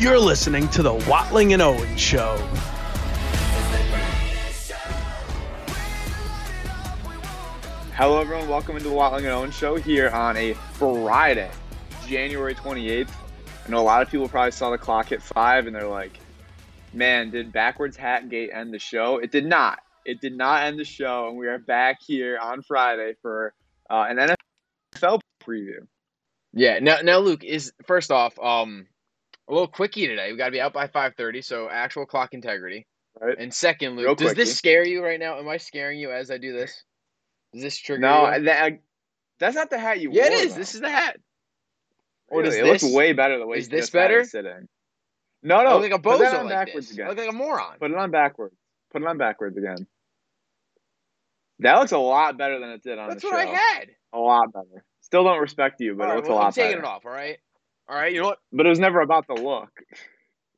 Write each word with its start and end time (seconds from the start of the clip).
You're 0.00 0.18
listening 0.18 0.66
to 0.68 0.82
the 0.82 0.94
Watling 0.94 1.52
and 1.52 1.60
Owen 1.60 1.94
Show. 1.98 2.38
Hello, 7.92 8.18
everyone. 8.18 8.48
Welcome 8.48 8.78
into 8.78 8.88
the 8.88 8.94
Watling 8.94 9.26
and 9.26 9.34
Owen 9.34 9.50
Show 9.50 9.76
here 9.76 10.08
on 10.08 10.38
a 10.38 10.54
Friday, 10.54 11.50
January 12.06 12.54
28th. 12.54 13.10
I 13.10 13.68
know 13.68 13.78
a 13.78 13.82
lot 13.82 14.00
of 14.00 14.08
people 14.08 14.26
probably 14.26 14.52
saw 14.52 14.70
the 14.70 14.78
clock 14.78 15.10
hit 15.10 15.22
five 15.22 15.66
and 15.66 15.76
they're 15.76 15.86
like, 15.86 16.18
man, 16.94 17.28
did 17.28 17.52
Backwards 17.52 17.98
Hat 17.98 18.30
Gate 18.30 18.48
end 18.54 18.72
the 18.72 18.78
show? 18.78 19.18
It 19.18 19.30
did 19.30 19.44
not. 19.44 19.80
It 20.06 20.22
did 20.22 20.34
not 20.34 20.64
end 20.64 20.78
the 20.78 20.84
show. 20.86 21.28
And 21.28 21.36
we 21.36 21.46
are 21.46 21.58
back 21.58 22.00
here 22.00 22.38
on 22.38 22.62
Friday 22.62 23.16
for 23.20 23.52
uh, 23.90 24.06
an 24.08 24.16
NFL 24.16 25.20
preview. 25.46 25.86
Yeah. 26.54 26.78
Now, 26.78 27.02
now, 27.02 27.18
Luke 27.18 27.44
is 27.44 27.74
first 27.84 28.10
off, 28.10 28.38
um, 28.38 28.86
a 29.50 29.52
little 29.52 29.68
quickie 29.68 30.06
today. 30.06 30.30
We 30.30 30.38
got 30.38 30.46
to 30.46 30.50
be 30.52 30.60
out 30.60 30.72
by 30.72 30.86
five 30.86 31.14
thirty, 31.16 31.42
so 31.42 31.68
actual 31.70 32.06
clock 32.06 32.32
integrity. 32.32 32.86
Right. 33.20 33.36
And 33.38 33.52
second, 33.52 33.96
Luke, 33.96 34.06
Real 34.06 34.14
does 34.14 34.28
quickie. 34.28 34.40
this 34.42 34.56
scare 34.56 34.84
you 34.86 35.02
right 35.04 35.18
now? 35.20 35.38
Am 35.38 35.48
I 35.48 35.56
scaring 35.56 35.98
you 35.98 36.12
as 36.12 36.30
I 36.30 36.38
do 36.38 36.52
this? 36.52 36.84
Does 37.52 37.62
this 37.62 37.76
trigger 37.76 38.00
No, 38.00 38.30
you? 38.32 38.44
that, 38.44 38.78
that's 39.40 39.56
not 39.56 39.68
the 39.68 39.78
hat 39.78 40.00
you 40.00 40.10
yeah, 40.12 40.26
it 40.26 40.30
wore. 40.32 40.38
is. 40.42 40.52
though. 40.54 40.58
This 40.60 40.74
is 40.74 40.80
the 40.80 40.88
hat. 40.90 41.16
Or 42.28 42.42
Really, 42.42 42.50
does 42.50 42.58
it 42.60 42.66
looks 42.86 42.94
way 42.94 43.12
better 43.12 43.38
the 43.38 43.46
way 43.46 43.58
is 43.58 43.68
this 43.68 43.88
it 43.88 43.92
better? 43.92 44.24
Sitting. 44.24 44.68
No, 45.42 45.56
I 45.56 45.64
no. 45.64 45.78
look 45.78 45.90
like 45.90 45.92
a 45.92 46.02
bozo. 46.02 46.18
put 46.18 46.26
bozo 46.28 46.38
on 46.38 46.44
like 46.46 46.54
backwards 46.66 46.86
this. 46.86 46.94
again. 46.96 47.06
I 47.06 47.08
look 47.10 47.18
like 47.18 47.28
a 47.28 47.32
moron. 47.32 47.78
Put 47.80 47.90
it 47.90 47.96
on 47.96 48.10
backwards. 48.12 48.54
Put 48.92 49.02
it 49.02 49.08
on 49.08 49.18
backwards 49.18 49.56
again. 49.56 49.86
That 51.58 51.74
looks 51.78 51.92
a 51.92 51.98
lot 51.98 52.38
better 52.38 52.58
than 52.60 52.70
it 52.70 52.82
did 52.82 52.98
on 52.98 53.08
That's 53.08 53.22
the 53.22 53.28
what 53.28 53.42
show. 53.46 53.52
I 53.52 53.54
had. 53.54 53.88
A 54.12 54.18
lot 54.18 54.52
better. 54.52 54.84
Still 55.00 55.24
don't 55.24 55.40
respect 55.40 55.80
you, 55.80 55.94
but 55.96 56.04
All 56.04 56.08
it 56.08 56.10
right, 56.10 56.16
looks 56.18 56.28
well, 56.28 56.38
a 56.38 56.40
lot 56.40 56.46
I'm 56.46 56.52
taking 56.52 56.70
better. 56.78 56.82
it 56.82 56.86
off. 56.86 57.04
All 57.04 57.10
right. 57.12 57.38
All 57.90 57.96
right. 57.96 58.12
You 58.12 58.20
know 58.20 58.28
what? 58.28 58.38
But 58.52 58.66
it 58.66 58.68
was 58.68 58.78
never 58.78 59.00
about 59.00 59.26
the 59.26 59.34
look. 59.34 59.70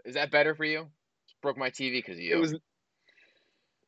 Is 0.04 0.14
that 0.14 0.30
better 0.30 0.54
for 0.54 0.64
you? 0.64 0.88
Broke 1.40 1.56
my 1.56 1.70
TV 1.70 1.92
because 1.92 2.18
you. 2.18 2.36
It 2.36 2.38
was. 2.38 2.54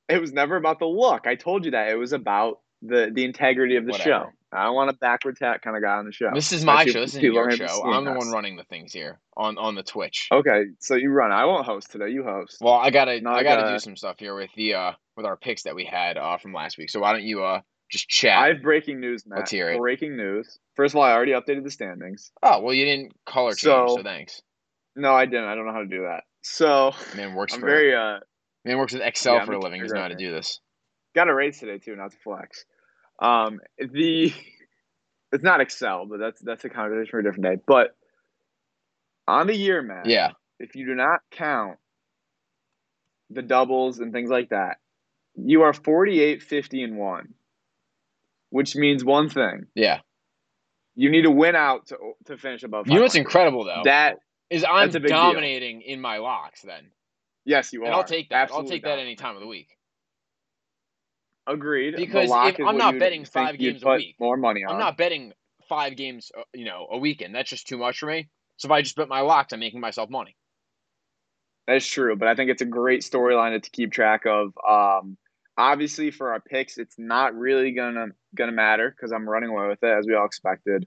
It 0.09 0.21
was 0.21 0.33
never 0.33 0.57
about 0.57 0.79
the 0.79 0.87
look. 0.87 1.27
I 1.27 1.35
told 1.35 1.65
you 1.65 1.73
that. 1.73 1.89
It 1.91 1.97
was 1.97 2.13
about 2.13 2.61
the 2.83 3.11
the 3.13 3.25
integrity 3.25 3.77
of 3.77 3.85
the 3.85 3.93
Whatever. 3.93 4.09
show. 4.11 4.31
I 4.57 4.65
don't 4.65 4.75
want 4.75 4.89
a 4.91 4.93
backwards 4.93 5.41
hat 5.41 5.63
kind 5.63 5.77
of 5.77 5.83
guy 5.83 5.97
on 5.97 6.07
the 6.07 6.13
show. 6.13 6.31
This 6.33 6.53
is 6.53 6.65
my 6.65 6.85
show. 6.87 7.01
This 7.01 7.17
is 7.17 7.23
your 7.23 7.51
show. 7.51 7.83
I'm 7.85 8.05
the 8.05 8.13
us. 8.13 8.19
one 8.19 8.31
running 8.31 8.57
the 8.57 8.65
things 8.65 8.93
here 8.93 9.19
on 9.37 9.59
on 9.59 9.75
the 9.75 9.83
Twitch. 9.83 10.29
Okay, 10.31 10.65
so 10.79 10.95
you 10.95 11.11
run. 11.11 11.33
I 11.33 11.45
won't 11.45 11.67
host 11.67 11.91
today. 11.91 12.11
You 12.11 12.23
host. 12.23 12.59
Well, 12.61 12.75
I 12.75 12.91
gotta 12.91 13.21
Not 13.21 13.37
I 13.37 13.43
gotta 13.43 13.67
a- 13.69 13.73
do 13.73 13.79
some 13.79 13.97
stuff 13.97 14.17
here 14.19 14.35
with 14.35 14.51
the 14.57 14.75
uh 14.75 14.93
with 15.17 15.27
our 15.27 15.37
picks 15.37 15.65
that 15.65 15.75
we 15.75 15.85
had 15.85 16.17
uh 16.17 16.39
from 16.39 16.53
last 16.55 16.79
week. 16.79 16.89
So 16.91 17.01
why 17.01 17.13
don't 17.13 17.25
you 17.25 17.43
uh 17.45 17.61
just 17.91 18.09
chat? 18.09 18.39
I 18.39 18.49
have 18.49 18.63
breaking 18.63 19.01
news, 19.01 19.25
Matt. 19.27 19.41
Let's 19.41 19.51
hear 19.51 19.71
it. 19.71 19.79
Breaking 19.79 20.17
news. 20.17 20.59
First 20.75 20.95
of 20.95 20.99
all, 20.99 21.03
I 21.03 21.13
already 21.13 21.33
updated 21.33 21.65
the 21.65 21.71
standings. 21.71 22.33
Oh 22.43 22.61
well, 22.61 22.75
you 22.75 22.85
didn't 22.85 23.13
color 23.27 23.51
change, 23.51 23.61
So- 23.61 23.97
so, 23.97 24.03
thanks. 24.03 24.43
No, 24.97 25.13
I 25.13 25.27
didn't. 25.27 25.45
I 25.47 25.55
don't 25.57 25.67
know 25.67 25.73
how 25.73 25.81
to 25.81 25.87
do 25.87 26.03
that. 26.03 26.23
So 26.43 26.93
Man 27.17 27.35
works 27.35 27.55
I'm 27.55 27.61
for 27.61 27.67
very 27.67 27.95
uh 27.95 28.21
man 28.65 28.79
works 28.79 28.93
with 28.93 29.03
Excel 29.03 29.35
Yeah, 29.35 29.45
for 29.45 29.55
a 29.55 29.59
a 29.59 29.61
living. 29.61 29.81
Doesn't 29.81 29.97
know 29.97 30.03
how 30.03 30.09
to 30.09 30.15
do 30.15 30.31
this. 30.31 30.61
got 31.15 31.29
a 31.29 31.35
race 31.35 31.59
today 31.59 31.79
too, 31.79 31.97
not 31.97 32.11
to 32.13 32.17
flex. 32.19 32.65
Um, 33.19 33.61
the 33.79 34.33
it's 35.33 35.43
not 35.43 35.61
Excel, 35.61 36.07
but 36.07 36.19
that's 36.19 36.41
that's 36.43 36.65
a 36.65 36.69
conversation 36.69 37.11
for 37.11 37.19
a 37.21 37.23
different 37.25 37.45
day. 37.45 37.63
But 37.67 37.97
on 39.27 39.47
the 39.47 39.57
year, 39.57 39.81
Matt, 39.83 40.07
Yeah, 40.07 40.33
if 40.61 40.77
you 40.77 40.87
do 40.87 40.95
not 40.95 41.21
count 41.31 41.79
the 43.31 43.43
doubles 43.43 43.99
and 44.01 44.13
things 44.13 44.31
like 44.31 44.51
that, 44.51 44.77
you 45.35 45.63
are 45.63 45.73
48, 45.73 46.43
50, 46.43 46.83
and 46.83 46.97
one, 46.99 47.35
which 48.55 48.77
means 48.77 49.05
one 49.05 49.29
thing: 49.29 49.67
yeah. 49.75 49.99
you 50.95 51.11
need 51.11 51.23
to 51.23 51.31
win 51.31 51.57
out 51.57 51.89
to 51.89 51.97
to 52.27 52.39
finish 52.39 52.63
above. 52.63 52.87
You 52.87 52.95
know 52.95 53.03
what's 53.03 53.17
incredible 53.17 53.65
though 53.65 53.83
That 53.85 54.19
is 54.49 54.65
I'm 54.65 54.93
big 54.93 55.03
deal. 55.03 55.11
dominating 55.11 55.83
in 55.83 56.01
my 56.01 56.19
locks 56.19 56.63
then, 56.63 56.87
yes, 57.45 57.73
you 57.73 57.83
and 57.85 57.93
are. 57.93 57.97
I'll 57.97 58.05
take 58.05 58.29
that. 58.29 58.43
Absolutely 58.43 58.71
I'll 58.71 58.77
take 58.77 58.85
that 58.85 58.99
any 59.01 59.17
time 59.17 59.35
of 59.35 59.41
the 59.41 59.49
week. 59.49 59.77
Agreed. 61.49 61.97
Because 61.97 62.31
if 62.31 62.61
I'm 62.65 62.79
not 62.79 62.97
betting 62.97 63.25
five 63.25 63.59
games 63.59 63.83
a 63.83 63.91
week, 63.91 64.15
more 64.21 64.37
money 64.37 64.63
on. 64.63 64.73
I'm 64.73 64.79
not 64.79 64.97
betting 64.97 65.33
five 65.69 65.97
games, 65.97 66.31
you 66.55 66.65
know, 66.65 66.87
a 66.93 66.97
weekend. 66.97 67.35
That's 67.35 67.51
just 67.51 67.67
too 67.67 67.77
much 67.77 67.99
for 67.99 68.07
me. 68.07 68.29
So 68.59 68.69
if 68.69 68.71
I 68.71 68.83
just 68.83 68.95
bet 68.95 69.09
my 69.09 69.23
locks, 69.23 69.53
I'm 69.53 69.59
making 69.59 69.81
myself 69.81 70.11
money. 70.11 70.37
That's 71.67 71.87
true, 71.87 72.15
but 72.15 72.29
I 72.29 72.37
think 72.37 72.51
it's 72.51 72.63
a 72.63 72.67
great 72.67 73.01
storyline 73.01 73.61
to 73.61 73.71
keep 73.71 73.91
track 73.91 74.27
of. 74.27 74.53
Um, 74.69 75.17
obviously, 75.57 76.11
for 76.11 76.33
our 76.33 76.41
picks, 76.41 76.79
it's 76.79 76.97
not 76.99 77.35
really 77.35 77.73
gonna 77.73 78.09
gonna 78.35 78.53
matter 78.53 78.91
because 78.91 79.13
I'm 79.13 79.29
running 79.29 79.51
away 79.51 79.69
with 79.69 79.83
it 79.83 79.99
as 79.99 80.07
we 80.07 80.15
all 80.15 80.27
expected. 80.27 80.87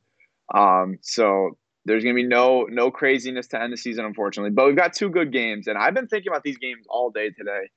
Um, 0.54 0.98
so 1.02 1.58
there's 1.86 2.04
gonna 2.04 2.16
be 2.16 2.24
no 2.24 2.64
no 2.70 2.92
craziness 2.92 3.48
to 3.50 3.62
end 3.62 3.74
the 3.74 3.78
season, 3.78 4.06
unfortunately. 4.06 4.52
But 4.52 4.68
we've 4.68 4.76
got 4.76 4.94
two 4.94 5.10
good 5.10 5.32
games, 5.32 5.68
and 5.68 5.78
I've 5.78 5.94
been 5.94 6.08
thinking 6.08 6.32
about 6.32 6.44
these 6.44 6.58
games 6.58 6.86
all 6.90 7.10
day 7.12 7.30
today 7.30 7.70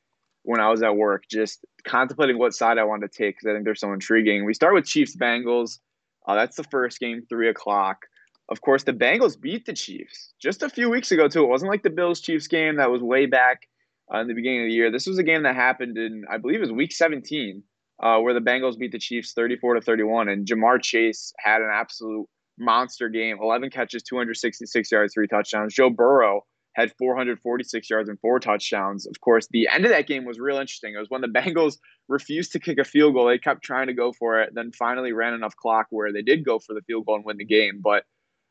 when 0.42 0.60
I 0.60 0.70
was 0.70 0.82
at 0.82 0.96
work, 0.96 1.24
just 1.30 1.64
contemplating 1.86 2.38
what 2.38 2.54
side 2.54 2.78
I 2.78 2.84
wanted 2.84 3.12
to 3.12 3.18
take 3.18 3.36
because 3.36 3.50
I 3.50 3.52
think 3.52 3.64
they're 3.64 3.74
so 3.74 3.92
intriguing. 3.92 4.44
We 4.44 4.54
start 4.54 4.74
with 4.74 4.86
Chiefs 4.86 5.16
Bengals. 5.16 5.78
Uh, 6.26 6.34
that's 6.34 6.56
the 6.56 6.64
first 6.64 6.98
game, 6.98 7.22
three 7.28 7.48
o'clock. 7.48 8.06
Of 8.48 8.62
course, 8.62 8.82
the 8.82 8.92
Bengals 8.92 9.40
beat 9.40 9.66
the 9.66 9.72
Chiefs 9.72 10.32
just 10.40 10.62
a 10.62 10.68
few 10.68 10.90
weeks 10.90 11.12
ago 11.12 11.28
too. 11.28 11.44
It 11.44 11.48
wasn't 11.48 11.70
like 11.70 11.82
the 11.82 11.90
Bills 11.90 12.20
Chiefs 12.20 12.48
game 12.48 12.76
that 12.76 12.90
was 12.90 13.02
way 13.02 13.26
back 13.26 13.68
uh, 14.12 14.20
in 14.20 14.28
the 14.28 14.34
beginning 14.34 14.62
of 14.62 14.68
the 14.68 14.74
year. 14.74 14.90
This 14.90 15.06
was 15.06 15.18
a 15.18 15.22
game 15.22 15.42
that 15.44 15.54
happened 15.54 15.98
in, 15.98 16.24
I 16.30 16.38
believe, 16.38 16.56
it 16.56 16.60
was 16.60 16.72
Week 16.72 16.92
17, 16.92 17.62
uh, 18.02 18.18
where 18.18 18.34
the 18.34 18.40
Bengals 18.40 18.78
beat 18.78 18.92
the 18.92 18.98
Chiefs 18.98 19.32
34 19.32 19.74
to 19.74 19.80
31, 19.80 20.28
and 20.28 20.46
Ja'Marr 20.46 20.82
Chase 20.82 21.32
had 21.38 21.62
an 21.62 21.70
absolute 21.72 22.26
monster 22.58 23.08
game: 23.08 23.38
11 23.40 23.70
catches, 23.70 24.02
266 24.02 24.90
yards, 24.90 25.14
three 25.14 25.26
touchdowns. 25.26 25.74
Joe 25.74 25.90
Burrow 25.90 26.42
had 26.74 26.92
446 26.98 27.90
yards 27.90 28.08
and 28.08 28.18
four 28.20 28.38
touchdowns. 28.38 29.06
Of 29.06 29.20
course, 29.20 29.48
the 29.50 29.68
end 29.68 29.84
of 29.84 29.90
that 29.90 30.06
game 30.06 30.24
was 30.24 30.38
real 30.38 30.58
interesting. 30.58 30.94
It 30.94 30.98
was 30.98 31.10
when 31.10 31.20
the 31.20 31.26
Bengals 31.28 31.78
refused 32.08 32.52
to 32.52 32.60
kick 32.60 32.78
a 32.78 32.84
field 32.84 33.14
goal. 33.14 33.26
They 33.26 33.38
kept 33.38 33.62
trying 33.62 33.88
to 33.88 33.94
go 33.94 34.12
for 34.12 34.40
it, 34.40 34.50
then 34.54 34.72
finally 34.72 35.12
ran 35.12 35.34
enough 35.34 35.56
clock 35.56 35.86
where 35.90 36.12
they 36.12 36.22
did 36.22 36.44
go 36.44 36.58
for 36.58 36.74
the 36.74 36.82
field 36.82 37.06
goal 37.06 37.16
and 37.16 37.24
win 37.24 37.38
the 37.38 37.44
game. 37.44 37.80
But 37.82 38.04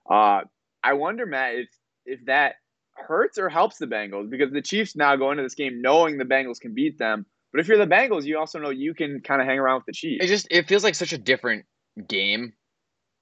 uh, 0.09 0.41
I 0.83 0.93
wonder, 0.93 1.25
Matt, 1.25 1.55
if 1.55 1.69
if 2.05 2.25
that 2.25 2.55
hurts 2.99 3.37
or 3.37 3.49
helps 3.49 3.77
the 3.77 3.87
Bengals 3.87 4.29
because 4.29 4.51
the 4.51 4.61
Chiefs 4.61 4.95
now 4.95 5.15
go 5.15 5.31
into 5.31 5.43
this 5.43 5.55
game 5.55 5.81
knowing 5.81 6.17
the 6.17 6.25
Bengals 6.25 6.59
can 6.59 6.73
beat 6.73 6.97
them. 6.97 7.25
But 7.51 7.61
if 7.61 7.67
you're 7.67 7.77
the 7.77 7.87
Bengals, 7.87 8.25
you 8.25 8.37
also 8.37 8.59
know 8.59 8.69
you 8.69 8.93
can 8.93 9.21
kind 9.21 9.41
of 9.41 9.47
hang 9.47 9.59
around 9.59 9.77
with 9.77 9.85
the 9.87 9.93
Chiefs. 9.93 10.23
It 10.23 10.27
just 10.27 10.47
it 10.51 10.67
feels 10.67 10.83
like 10.83 10.95
such 10.95 11.13
a 11.13 11.17
different 11.17 11.65
game 12.07 12.53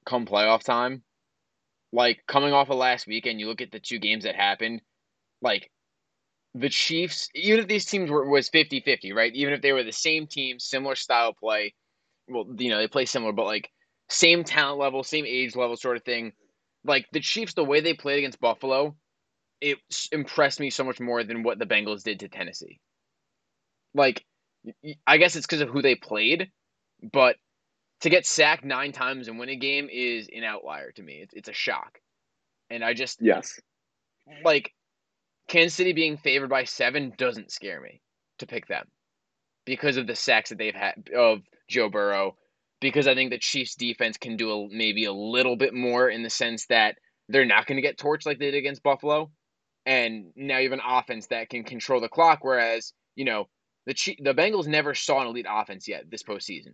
come 0.05 0.25
playoff 0.25 0.63
time. 0.63 1.03
Like 1.93 2.19
coming 2.27 2.53
off 2.53 2.69
of 2.69 2.77
last 2.77 3.07
weekend, 3.07 3.39
you 3.39 3.47
look 3.47 3.61
at 3.61 3.71
the 3.71 3.79
two 3.79 3.99
games 3.99 4.25
that 4.25 4.35
happened, 4.35 4.81
like 5.41 5.71
the 6.53 6.69
Chiefs, 6.69 7.29
even 7.33 7.59
if 7.61 7.67
these 7.67 7.85
teams 7.85 8.09
were 8.09 8.27
was 8.27 8.49
50-50, 8.49 9.13
right? 9.13 9.33
Even 9.33 9.53
if 9.53 9.61
they 9.61 9.71
were 9.71 9.83
the 9.83 9.91
same 9.91 10.27
team, 10.27 10.59
similar 10.59 10.95
style 10.95 11.33
play, 11.33 11.73
well, 12.27 12.45
you 12.57 12.69
know, 12.69 12.77
they 12.77 12.87
play 12.87 13.05
similar, 13.05 13.31
but 13.31 13.45
like 13.45 13.69
same 14.09 14.43
talent 14.43 14.79
level, 14.79 15.03
same 15.03 15.25
age 15.25 15.55
level 15.55 15.77
sort 15.77 15.97
of 15.97 16.03
thing. 16.03 16.33
Like 16.83 17.05
the 17.11 17.19
Chiefs, 17.19 17.53
the 17.53 17.63
way 17.63 17.79
they 17.79 17.93
played 17.93 18.19
against 18.19 18.39
Buffalo, 18.39 18.95
it 19.61 19.77
impressed 20.11 20.59
me 20.59 20.69
so 20.69 20.83
much 20.83 20.99
more 20.99 21.23
than 21.23 21.43
what 21.43 21.59
the 21.59 21.65
Bengals 21.65 22.03
did 22.03 22.19
to 22.19 22.27
Tennessee. 22.27 22.79
Like, 23.93 24.25
I 25.05 25.17
guess 25.17 25.35
it's 25.35 25.45
because 25.45 25.61
of 25.61 25.69
who 25.69 25.81
they 25.81 25.95
played, 25.95 26.51
but 27.11 27.35
to 28.01 28.09
get 28.09 28.25
sacked 28.25 28.63
nine 28.63 28.91
times 28.91 29.27
and 29.27 29.39
win 29.39 29.49
a 29.49 29.55
game 29.55 29.89
is 29.91 30.27
an 30.35 30.43
outlier 30.43 30.91
to 30.91 31.03
me. 31.03 31.19
It's, 31.23 31.33
it's 31.33 31.49
a 31.49 31.53
shock. 31.53 31.99
And 32.69 32.83
I 32.83 32.93
just, 32.93 33.19
yes. 33.21 33.59
like, 34.43 34.73
Kansas 35.47 35.73
City 35.73 35.93
being 35.93 36.17
favored 36.17 36.49
by 36.49 36.65
seven 36.65 37.13
doesn't 37.17 37.51
scare 37.51 37.81
me 37.81 38.01
to 38.39 38.45
pick 38.45 38.67
them 38.67 38.85
because 39.65 39.97
of 39.97 40.05
the 40.05 40.15
sacks 40.15 40.49
that 40.49 40.57
they've 40.57 40.75
had 40.75 41.09
of 41.15 41.39
Joe 41.69 41.89
Burrow. 41.89 42.35
Because 42.79 43.07
I 43.07 43.15
think 43.15 43.31
the 43.31 43.39
Chiefs 43.39 43.73
defense 43.73 44.17
can 44.17 44.37
do 44.37 44.51
a, 44.51 44.67
maybe 44.69 45.05
a 45.05 45.11
little 45.11 45.55
bit 45.55 45.73
more 45.73 46.09
in 46.09 46.21
the 46.21 46.29
sense 46.29 46.67
that 46.67 46.95
they're 47.27 47.43
not 47.43 47.65
going 47.65 47.77
to 47.77 47.81
get 47.81 47.97
torched 47.97 48.27
like 48.27 48.37
they 48.37 48.51
did 48.51 48.57
against 48.59 48.83
Buffalo. 48.83 49.31
And 49.87 50.33
now 50.35 50.57
you 50.57 50.69
have 50.69 50.77
an 50.77 50.85
offense 50.85 51.27
that 51.27 51.49
can 51.49 51.63
control 51.63 52.01
the 52.01 52.09
clock. 52.09 52.39
Whereas, 52.43 52.93
you 53.15 53.23
know, 53.23 53.47
the 53.85 53.95
the 54.19 54.33
Bengals 54.33 54.67
never 54.67 54.93
saw 54.93 55.21
an 55.21 55.27
elite 55.27 55.45
offense 55.49 55.87
yet 55.87 56.11
this 56.11 56.23
postseason. 56.23 56.73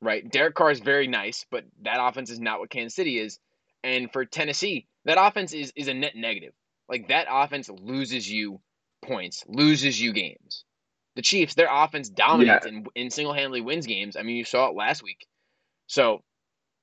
Right? 0.00 0.30
Derek 0.30 0.54
Carr 0.54 0.70
is 0.70 0.78
very 0.78 1.08
nice, 1.08 1.44
but 1.50 1.64
that 1.82 1.98
offense 2.00 2.30
is 2.30 2.38
not 2.38 2.60
what 2.60 2.70
Kansas 2.70 2.94
City 2.94 3.18
is. 3.18 3.38
And 3.82 4.10
for 4.12 4.24
Tennessee, 4.24 4.86
that 5.06 5.18
offense 5.20 5.52
is, 5.52 5.72
is 5.74 5.88
a 5.88 5.94
net 5.94 6.14
negative. 6.14 6.52
Like 6.88 7.08
that 7.08 7.26
offense 7.28 7.68
loses 7.68 8.30
you 8.30 8.60
points, 9.04 9.44
loses 9.48 10.00
you 10.00 10.12
games. 10.12 10.64
The 11.16 11.22
Chiefs, 11.22 11.54
their 11.54 11.68
offense 11.70 12.08
dominates 12.08 12.64
and, 12.64 12.88
and 12.94 13.12
single 13.12 13.34
handedly 13.34 13.60
wins 13.60 13.86
games. 13.86 14.16
I 14.16 14.22
mean, 14.22 14.36
you 14.36 14.44
saw 14.44 14.68
it 14.68 14.76
last 14.76 15.02
week. 15.02 15.26
So 15.88 16.22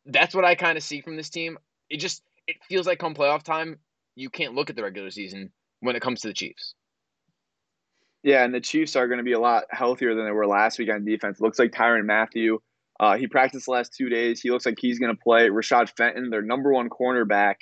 that's 0.06 0.36
what 0.36 0.44
I 0.46 0.56
kind 0.56 0.78
of 0.78 0.84
see 0.84 1.00
from 1.00 1.16
this 1.16 1.30
team. 1.30 1.58
It 1.90 1.98
just 1.98 2.22
it 2.48 2.58
feels 2.68 2.86
like 2.86 3.00
come 3.00 3.16
playoff 3.16 3.44
time, 3.44 3.80
you 4.18 4.30
can't 4.30 4.56
look 4.56 4.70
at 4.70 4.76
the 4.76 4.84
regular 4.84 5.12
season 5.12 5.52
when 5.82 5.96
it 5.96 6.02
comes 6.02 6.22
to 6.22 6.28
the 6.28 6.34
Chiefs. 6.34 6.74
Yeah, 8.24 8.44
and 8.44 8.54
the 8.54 8.60
Chiefs 8.60 8.96
are 8.96 9.08
going 9.08 9.20
to 9.20 9.24
be 9.24 9.34
a 9.34 9.40
lot 9.40 9.66
healthier 9.70 10.16
than 10.16 10.26
they 10.26 10.32
were 10.32 10.48
last 10.48 10.80
week 10.80 10.90
on 10.92 11.06
defense. 11.06 11.40
Looks 11.40 11.60
like 11.60 11.72
Tyrann 11.72 12.06
Mathieu. 12.06 12.58
Uh, 13.00 13.16
he 13.16 13.28
practiced 13.28 13.66
the 13.66 13.72
last 13.72 13.94
two 13.96 14.10
days. 14.10 14.42
He 14.42 14.50
looks 14.50 14.66
like 14.66 14.80
he's 14.80 14.98
going 14.98 15.16
to 15.16 15.22
play. 15.22 15.50
Rashad 15.50 15.96
Fenton, 15.96 16.32
their 16.32 16.42
number 16.42 16.74
one 16.74 16.90
cornerback, 16.90 17.56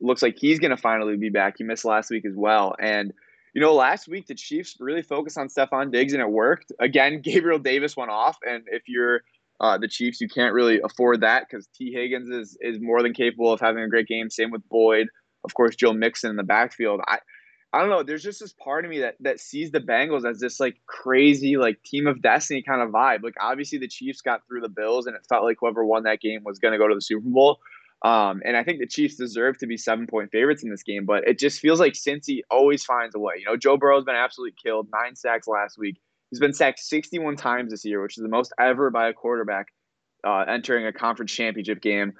looks 0.00 0.22
like 0.22 0.38
he's 0.38 0.58
going 0.58 0.70
to 0.70 0.78
finally 0.78 1.16
be 1.16 1.28
back. 1.28 1.56
He 1.58 1.64
missed 1.64 1.84
last 1.84 2.10
week 2.10 2.24
as 2.24 2.34
well. 2.34 2.74
And, 2.80 3.12
you 3.54 3.60
know, 3.60 3.74
last 3.74 4.08
week 4.08 4.26
the 4.26 4.34
Chiefs 4.34 4.76
really 4.80 5.02
focused 5.02 5.36
on 5.36 5.48
Stefon 5.48 5.92
Diggs 5.92 6.14
and 6.14 6.22
it 6.22 6.30
worked. 6.30 6.72
Again, 6.80 7.20
Gabriel 7.22 7.58
Davis 7.58 7.98
went 7.98 8.10
off. 8.10 8.38
And 8.48 8.64
if 8.68 8.84
you're 8.88 9.20
uh, 9.60 9.76
the 9.76 9.88
Chiefs, 9.88 10.22
you 10.22 10.28
can't 10.28 10.54
really 10.54 10.80
afford 10.80 11.20
that 11.20 11.44
because 11.48 11.68
Tee 11.76 11.92
Higgins 11.92 12.30
is, 12.30 12.56
is 12.62 12.80
more 12.80 13.02
than 13.02 13.12
capable 13.12 13.52
of 13.52 13.60
having 13.60 13.82
a 13.82 13.88
great 13.88 14.08
game. 14.08 14.30
Same 14.30 14.50
with 14.50 14.66
Boyd. 14.70 15.08
Of 15.44 15.54
course, 15.54 15.76
Joe 15.76 15.92
Mixon 15.92 16.30
in 16.30 16.36
the 16.36 16.42
backfield. 16.42 17.00
I, 17.06 17.18
I 17.72 17.80
don't 17.80 17.90
know. 17.90 18.02
There's 18.02 18.22
just 18.22 18.40
this 18.40 18.52
part 18.52 18.84
of 18.84 18.90
me 18.90 19.00
that 19.00 19.16
that 19.20 19.40
sees 19.40 19.70
the 19.70 19.80
Bengals 19.80 20.28
as 20.28 20.40
this 20.40 20.58
like 20.58 20.76
crazy 20.86 21.56
like 21.56 21.82
team 21.82 22.06
of 22.06 22.22
destiny 22.22 22.62
kind 22.62 22.80
of 22.80 22.90
vibe. 22.90 23.22
Like 23.22 23.34
obviously 23.40 23.78
the 23.78 23.88
Chiefs 23.88 24.20
got 24.20 24.46
through 24.46 24.62
the 24.62 24.68
Bills, 24.68 25.06
and 25.06 25.14
it 25.14 25.26
felt 25.28 25.44
like 25.44 25.58
whoever 25.60 25.84
won 25.84 26.04
that 26.04 26.20
game 26.20 26.42
was 26.44 26.58
going 26.58 26.72
to 26.72 26.78
go 26.78 26.88
to 26.88 26.94
the 26.94 27.02
Super 27.02 27.28
Bowl. 27.28 27.58
Um, 28.02 28.42
and 28.44 28.56
I 28.56 28.62
think 28.62 28.78
the 28.78 28.86
Chiefs 28.86 29.16
deserve 29.16 29.58
to 29.58 29.66
be 29.66 29.76
seven 29.76 30.06
point 30.06 30.30
favorites 30.30 30.62
in 30.62 30.70
this 30.70 30.82
game, 30.82 31.04
but 31.04 31.26
it 31.26 31.38
just 31.38 31.60
feels 31.60 31.80
like 31.80 31.94
Cincy 31.94 32.40
always 32.50 32.84
finds 32.84 33.14
a 33.14 33.18
way. 33.18 33.34
You 33.38 33.46
know, 33.46 33.56
Joe 33.56 33.76
Burrow's 33.76 34.04
been 34.04 34.14
absolutely 34.14 34.54
killed, 34.62 34.88
nine 34.92 35.16
sacks 35.16 35.48
last 35.48 35.78
week. 35.78 36.00
He's 36.30 36.40
been 36.40 36.52
sacked 36.52 36.78
61 36.78 37.36
times 37.36 37.70
this 37.70 37.84
year, 37.84 38.02
which 38.02 38.16
is 38.16 38.22
the 38.22 38.28
most 38.28 38.52
ever 38.60 38.90
by 38.90 39.08
a 39.08 39.12
quarterback 39.12 39.68
uh, 40.24 40.44
entering 40.48 40.86
a 40.86 40.92
conference 40.92 41.32
championship 41.32 41.80
game. 41.80 42.12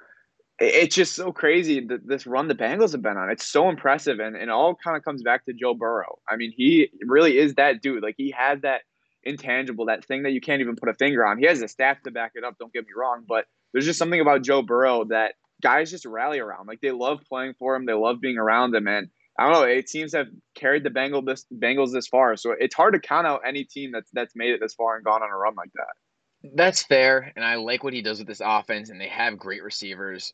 It's 0.59 0.95
just 0.95 1.15
so 1.15 1.31
crazy 1.31 1.85
that 1.87 2.05
this 2.05 2.27
run 2.27 2.47
the 2.47 2.55
Bengals 2.55 2.91
have 2.91 3.01
been 3.01 3.17
on. 3.17 3.29
It's 3.29 3.47
so 3.47 3.69
impressive, 3.69 4.19
and, 4.19 4.35
and 4.35 4.51
all 4.51 4.75
kind 4.75 4.97
of 4.97 5.03
comes 5.03 5.23
back 5.23 5.45
to 5.45 5.53
Joe 5.53 5.73
Burrow. 5.73 6.19
I 6.27 6.35
mean, 6.35 6.51
he 6.55 6.89
really 7.01 7.37
is 7.37 7.55
that 7.55 7.81
dude. 7.81 8.03
Like 8.03 8.15
he 8.17 8.31
has 8.37 8.61
that 8.61 8.81
intangible, 9.23 9.85
that 9.85 10.05
thing 10.05 10.23
that 10.23 10.31
you 10.31 10.41
can't 10.41 10.61
even 10.61 10.75
put 10.75 10.89
a 10.89 10.93
finger 10.93 11.25
on. 11.25 11.37
He 11.37 11.45
has 11.45 11.59
the 11.59 11.67
staff 11.67 12.01
to 12.03 12.11
back 12.11 12.33
it 12.35 12.43
up. 12.43 12.57
Don't 12.59 12.73
get 12.73 12.85
me 12.85 12.91
wrong, 12.95 13.23
but 13.27 13.45
there's 13.71 13.85
just 13.85 13.99
something 13.99 14.19
about 14.19 14.43
Joe 14.43 14.61
Burrow 14.61 15.05
that 15.05 15.35
guys 15.61 15.91
just 15.91 16.05
rally 16.05 16.39
around. 16.39 16.67
Like 16.67 16.81
they 16.81 16.91
love 16.91 17.19
playing 17.27 17.53
for 17.59 17.75
him. 17.75 17.85
They 17.85 17.93
love 17.93 18.21
being 18.21 18.37
around 18.37 18.75
him. 18.75 18.87
And 18.87 19.09
I 19.37 19.43
don't 19.43 19.53
know. 19.53 19.63
It 19.63 19.89
seems 19.89 20.11
to 20.11 20.19
have 20.19 20.27
carried 20.55 20.83
the 20.83 20.89
Bengal 20.89 21.21
this, 21.21 21.45
Bengals 21.53 21.93
this 21.93 22.07
far. 22.07 22.35
So 22.35 22.53
it's 22.57 22.75
hard 22.75 22.93
to 22.93 22.99
count 22.99 23.27
out 23.27 23.41
any 23.45 23.63
team 23.63 23.91
that's 23.91 24.09
that's 24.11 24.35
made 24.35 24.51
it 24.51 24.59
this 24.59 24.73
far 24.73 24.95
and 24.95 25.05
gone 25.05 25.23
on 25.23 25.29
a 25.29 25.37
run 25.37 25.55
like 25.55 25.71
that. 25.75 26.53
That's 26.55 26.83
fair, 26.83 27.33
and 27.35 27.43
I 27.43 27.55
like 27.55 27.83
what 27.83 27.93
he 27.93 28.01
does 28.01 28.19
with 28.19 28.27
this 28.27 28.41
offense. 28.43 28.89
And 28.89 28.99
they 28.99 29.09
have 29.09 29.37
great 29.37 29.61
receivers, 29.61 30.33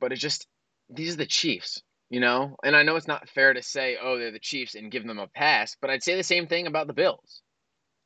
but 0.00 0.12
it 0.12 0.16
just 0.16 0.46
these 0.88 1.14
are 1.14 1.18
the 1.18 1.26
Chiefs, 1.26 1.82
you 2.10 2.20
know. 2.20 2.56
And 2.64 2.76
I 2.76 2.82
know 2.82 2.96
it's 2.96 3.08
not 3.08 3.28
fair 3.28 3.54
to 3.54 3.62
say, 3.62 3.96
oh, 4.00 4.18
they're 4.18 4.30
the 4.30 4.38
Chiefs 4.38 4.74
and 4.74 4.90
give 4.90 5.06
them 5.06 5.18
a 5.18 5.26
pass, 5.28 5.76
but 5.80 5.90
I'd 5.90 6.02
say 6.02 6.16
the 6.16 6.22
same 6.22 6.46
thing 6.46 6.66
about 6.66 6.86
the 6.86 6.92
Bills. 6.92 7.42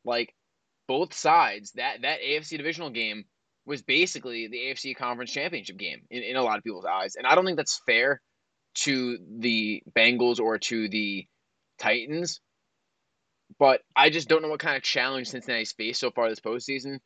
Like 0.05 0.35
both 0.89 1.15
sides, 1.15 1.73
that 1.73 2.03
that 2.03 2.21
AFC 2.21 2.57
divisional 2.57 2.91
game 2.91 3.25
was 3.67 3.83
basically 3.83 4.49
the 4.49 4.57
AFC 4.57 4.97
Conference 4.97 5.31
Championship 5.31 5.77
game 5.77 6.01
in, 6.11 6.23
in 6.23 6.37
a 6.37 6.43
lot 6.43 6.59
of 6.59 6.65
people's 6.65 6.87
eyes. 6.87 7.17
And 7.17 7.27
I 7.27 7.35
don't 7.35 7.45
think 7.45 7.57
that's 7.57 7.81
fair 7.87 8.21
to 8.75 9.19
the 9.39 9.83
Bengals 9.97 10.41
or 10.41 10.59
to 10.59 10.89
the 10.89 11.27
Titans. 11.79 12.41
But 13.59 13.83
I 13.97 14.11
just 14.11 14.29
don't 14.29 14.43
know 14.43 14.49
what 14.49 14.61
kind 14.61 14.77
of 14.77 14.83
challenge 14.83 15.29
Cincinnati's 15.29 15.73
faced 15.73 16.01
so 16.01 16.11
far 16.11 16.29
this 16.29 16.41
postseason. 16.41 16.99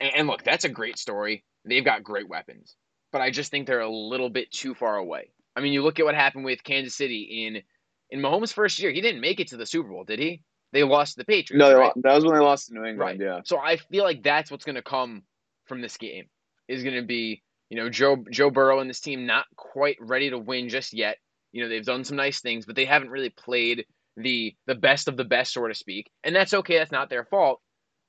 And, 0.00 0.12
and 0.16 0.26
look, 0.28 0.44
that's 0.44 0.64
a 0.64 0.68
great 0.68 0.98
story. 0.98 1.44
They've 1.64 1.84
got 1.84 2.04
great 2.04 2.28
weapons. 2.28 2.76
But 3.12 3.22
I 3.22 3.30
just 3.30 3.50
think 3.50 3.66
they're 3.66 3.80
a 3.80 3.90
little 3.90 4.30
bit 4.30 4.50
too 4.52 4.74
far 4.74 4.96
away. 4.96 5.30
I 5.56 5.60
mean, 5.60 5.72
you 5.72 5.82
look 5.82 5.98
at 5.98 6.04
what 6.04 6.14
happened 6.14 6.44
with 6.44 6.62
Kansas 6.62 6.94
City 6.94 7.46
in 7.46 7.62
in 8.10 8.20
Mahomes' 8.20 8.52
first 8.52 8.78
year. 8.78 8.90
He 8.90 9.00
didn't 9.00 9.20
make 9.20 9.40
it 9.40 9.48
to 9.48 9.56
the 9.56 9.66
Super 9.66 9.88
Bowl, 9.88 10.04
did 10.04 10.18
he? 10.18 10.42
They 10.72 10.84
lost 10.84 11.14
to 11.14 11.18
the 11.18 11.24
Patriots. 11.24 11.58
No, 11.58 11.76
right? 11.76 11.92
that 11.96 12.14
was 12.14 12.24
when 12.24 12.34
they 12.34 12.40
lost 12.40 12.68
to 12.68 12.74
New 12.74 12.84
England. 12.84 13.20
Right. 13.20 13.20
Yeah. 13.20 13.40
So 13.44 13.58
I 13.58 13.76
feel 13.76 14.04
like 14.04 14.22
that's 14.22 14.50
what's 14.50 14.64
going 14.64 14.76
to 14.76 14.82
come 14.82 15.22
from 15.66 15.80
this 15.80 15.96
game 15.96 16.26
is 16.68 16.82
going 16.82 16.94
to 16.94 17.02
be, 17.02 17.42
you 17.70 17.76
know, 17.76 17.88
Joe 17.88 18.24
Joe 18.30 18.50
Burrow 18.50 18.80
and 18.80 18.88
this 18.88 19.00
team 19.00 19.26
not 19.26 19.46
quite 19.56 19.96
ready 20.00 20.30
to 20.30 20.38
win 20.38 20.68
just 20.68 20.92
yet. 20.92 21.18
You 21.52 21.62
know, 21.62 21.68
they've 21.68 21.84
done 21.84 22.04
some 22.04 22.16
nice 22.16 22.40
things, 22.40 22.66
but 22.66 22.76
they 22.76 22.84
haven't 22.84 23.10
really 23.10 23.30
played 23.30 23.84
the 24.16 24.54
the 24.66 24.74
best 24.76 25.08
of 25.08 25.16
the 25.16 25.24
best, 25.24 25.52
so 25.52 25.66
to 25.66 25.74
speak. 25.74 26.10
And 26.22 26.34
that's 26.34 26.54
okay. 26.54 26.78
That's 26.78 26.92
not 26.92 27.10
their 27.10 27.24
fault. 27.24 27.60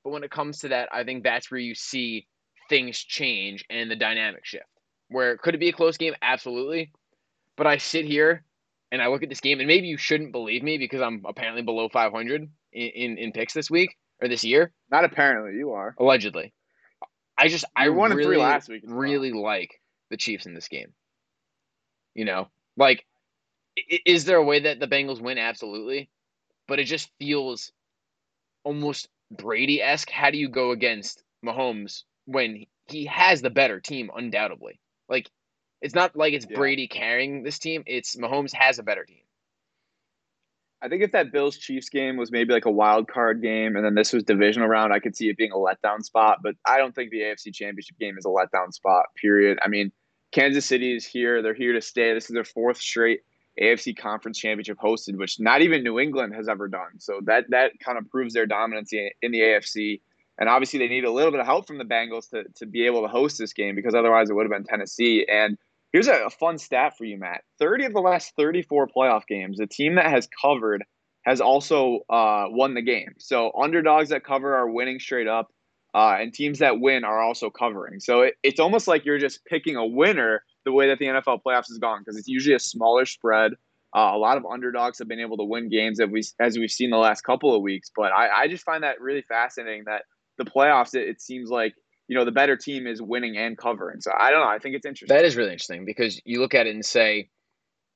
But 0.04 0.12
when 0.12 0.24
it 0.24 0.32
comes 0.32 0.60
to 0.60 0.70
that, 0.70 0.90
I 0.92 1.04
think 1.04 1.24
that's 1.24 1.50
where 1.50 1.60
you 1.60 1.76
see 1.76 2.28
things 2.70 2.98
change 2.98 3.66
and 3.70 3.90
the 3.90 3.96
dynamic 3.96 4.46
shift. 4.46 4.66
Where 5.12 5.38
could 5.38 5.56
it 5.56 5.60
be 5.60 5.70
a 5.70 5.74
close 5.74 5.98
game? 5.98 6.14
Absolutely. 6.22 6.92
But 7.58 7.68
I 7.68 7.78
sit 7.78 8.06
here 8.06 8.46
and 8.92 9.02
I 9.02 9.08
look 9.08 9.24
at 9.24 9.30
this 9.30 9.42
game, 9.42 9.60
and 9.60 9.68
maybe 9.68 9.88
you 9.88 9.98
shouldn't 9.98 10.32
believe 10.32 10.64
me 10.64 10.78
because 10.78 11.02
I'm 11.02 11.24
apparently 11.26 11.62
below 11.62 11.90
500 11.90 12.42
in, 12.42 12.50
in, 12.72 13.18
in 13.18 13.32
picks 13.34 13.54
this 13.54 13.70
week 13.70 13.96
or 14.22 14.30
this 14.30 14.44
year. 14.44 14.72
Not 14.90 15.04
apparently, 15.04 15.58
you 15.58 15.72
are. 15.72 15.96
Allegedly. 16.00 16.54
I 17.38 17.48
just 17.50 17.66
I 17.76 17.86
You 17.86 17.94
won 17.94 18.12
in 18.12 18.18
really, 18.18 18.36
three 18.36 18.38
last 18.38 18.70
week 18.70 18.84
as 18.84 18.90
well. 18.90 19.00
really 19.00 19.32
like 19.32 19.82
the 20.10 20.18
Chiefs 20.18 20.46
in 20.46 20.54
this 20.54 20.68
game. 20.68 20.94
You 22.14 22.26
know, 22.26 22.50
like, 22.78 23.06
is 24.06 24.26
there 24.26 24.38
a 24.38 24.44
way 24.44 24.60
that 24.62 24.80
the 24.80 24.88
Bengals 24.88 25.22
win? 25.22 25.38
Absolutely, 25.38 26.10
but 26.68 26.80
it 26.80 26.86
just 26.86 27.10
feels 27.20 27.72
almost 28.64 29.08
Brady 29.32 29.82
esque. 29.82 30.10
How 30.10 30.30
do 30.30 30.38
you 30.38 30.50
go 30.50 30.72
against 30.72 31.24
Mahomes 31.46 32.04
when 32.26 32.66
he 32.88 33.06
has 33.06 33.42
the 33.42 33.50
better 33.50 33.80
team, 33.80 34.12
undoubtedly? 34.16 34.80
Like, 35.12 35.30
it's 35.82 35.94
not 35.94 36.16
like 36.16 36.34
it's 36.34 36.48
Yeah. 36.50 36.58
Brady 36.58 36.88
carrying 36.88 37.44
this 37.44 37.60
team. 37.60 37.84
It's 37.86 38.16
Mahomes 38.16 38.54
has 38.54 38.80
a 38.80 38.84
better 38.84 39.06
team. 39.06 39.18
I 40.84 40.90
think 40.90 41.04
if 41.04 41.12
that 41.12 41.32
Bills 41.32 41.58
Chiefs 41.58 41.90
game 41.90 42.18
was 42.18 42.32
maybe 42.32 42.54
like 42.54 42.66
a 42.66 42.72
wild 42.72 43.08
card 43.08 43.42
game 43.44 43.76
and 43.76 43.86
then 43.86 43.94
this 43.94 44.14
was 44.14 44.24
divisional 44.24 44.68
round, 44.68 44.92
I 44.92 45.00
could 45.00 45.16
see 45.16 45.30
it 45.30 45.38
being 45.38 45.52
a 45.52 45.56
letdown 45.56 46.04
spot. 46.04 46.40
But 46.42 46.56
I 46.66 46.80
don't 46.80 46.96
think 46.96 47.12
the 47.12 47.22
AFC 47.22 47.54
Championship 47.54 48.00
game 48.00 48.18
is 48.18 48.26
a 48.26 48.30
letdown 48.30 48.74
spot, 48.74 49.06
period. 49.16 49.60
I 49.64 49.68
mean, 49.68 49.92
Kansas 50.32 50.66
City 50.66 50.96
is 50.96 51.06
here. 51.06 51.44
They're 51.44 51.54
here 51.54 51.74
to 51.74 51.82
stay. 51.82 52.14
This 52.14 52.30
is 52.30 52.34
their 52.34 52.44
fourth 52.44 52.78
straight 52.78 53.20
AFC 53.62 53.96
Conference 53.96 54.40
Championship 54.40 54.78
hosted, 54.80 55.18
which 55.18 55.40
not 55.40 55.62
even 55.62 55.84
New 55.84 56.00
England 56.00 56.34
has 56.34 56.48
ever 56.50 56.68
done. 56.68 57.00
So 57.00 57.20
that 57.26 57.46
that 57.50 57.74
kind 57.84 57.98
of 57.98 58.10
proves 58.10 58.34
their 58.34 58.48
dominance 58.48 58.92
in 58.92 59.10
in 59.22 59.32
the 59.32 59.42
AFC. 59.42 60.02
And 60.40 60.50
obviously, 60.50 60.80
they 60.80 60.88
need 60.88 61.04
a 61.04 61.12
little 61.12 61.32
bit 61.32 61.40
of 61.40 61.46
help 61.46 61.68
from 61.68 61.78
the 61.78 61.86
Bengals 61.86 62.30
to, 62.30 62.44
to 62.56 62.66
be 62.66 62.86
able 62.86 63.02
to 63.02 63.08
host 63.08 63.38
this 63.38 63.54
game 63.54 63.76
because 63.76 63.94
otherwise 63.94 64.30
it 64.30 64.34
would 64.34 64.46
have 64.46 64.52
been 64.52 64.64
Tennessee. 64.64 65.26
And 65.30 65.58
here's 65.92 66.08
a, 66.08 66.26
a 66.26 66.30
fun 66.30 66.58
stat 66.58 66.98
for 66.98 67.06
you, 67.06 67.18
Matt 67.18 67.44
30 67.60 67.86
of 67.86 67.94
the 67.94 68.00
last 68.00 68.34
34 68.38 68.88
playoff 68.88 69.28
games, 69.28 69.58
the 69.58 69.68
team 69.68 69.96
that 69.96 70.10
has 70.10 70.28
covered 70.42 70.84
has 71.24 71.40
also 71.40 72.00
uh, 72.10 72.46
won 72.50 72.74
the 72.74 72.82
game. 72.82 73.14
So 73.20 73.52
underdogs 73.60 74.10
that 74.10 74.24
cover 74.24 74.56
are 74.56 74.70
winning 74.70 75.00
straight 75.00 75.28
up, 75.28 75.50
uh, 75.94 76.18
and 76.20 76.34
teams 76.34 76.60
that 76.60 76.80
win 76.80 77.04
are 77.04 77.22
also 77.22 77.50
covering. 77.50 78.00
So 78.00 78.22
it, 78.22 78.36
it's 78.44 78.60
almost 78.60 78.88
like 78.88 79.06
you're 79.06 79.20
just 79.20 79.46
picking 79.46 79.76
a 79.76 79.86
winner 79.86 80.44
the 80.66 80.72
way 80.72 80.88
that 80.88 81.00
the 81.00 81.06
NFL 81.06 81.42
playoffs 81.46 81.68
has 81.68 81.78
gone 81.80 82.00
because 82.00 82.18
it's 82.18 82.28
usually 82.28 82.56
a 82.56 82.60
smaller 82.60 83.06
spread. 83.06 83.54
Uh, 83.96 84.12
a 84.14 84.18
lot 84.18 84.38
of 84.38 84.46
underdogs 84.46 85.00
have 85.00 85.10
been 85.10 85.20
able 85.20 85.38
to 85.38 85.44
win 85.44 85.70
games 85.70 86.00
as, 86.00 86.10
we, 86.10 86.22
as 86.40 86.58
we've 86.58 86.72
seen 86.72 86.92
the 86.92 86.98
last 86.98 87.22
couple 87.22 87.54
of 87.54 87.62
weeks. 87.62 87.92
But 87.94 88.14
I, 88.14 88.44
I 88.44 88.48
just 88.48 88.64
find 88.64 88.84
that 88.84 89.02
really 89.02 89.22
fascinating 89.22 89.84
that 89.86 90.04
the 90.44 90.50
playoffs, 90.50 90.96
it, 90.96 91.08
it 91.08 91.22
seems 91.22 91.50
like 91.50 91.74
you 92.08 92.18
know 92.18 92.26
the 92.26 92.32
better 92.32 92.58
team 92.58 92.88
is 92.88 93.02
winning 93.02 93.38
and 93.38 93.58
covering. 93.58 94.02
So 94.02 94.12
I 94.18 94.32
don't 94.32 94.42
know. 94.42 94.50
I 94.50 94.60
think 94.60 94.76
it's 94.76 94.86
interesting. 94.86 95.16
That 95.16 95.26
is 95.26 95.36
really 95.36 95.52
interesting 95.52 95.86
because 95.86 96.22
you 96.26 96.40
look 96.40 96.54
at 96.54 96.68
it 96.68 96.76
and 96.76 96.86
say, 96.86 97.30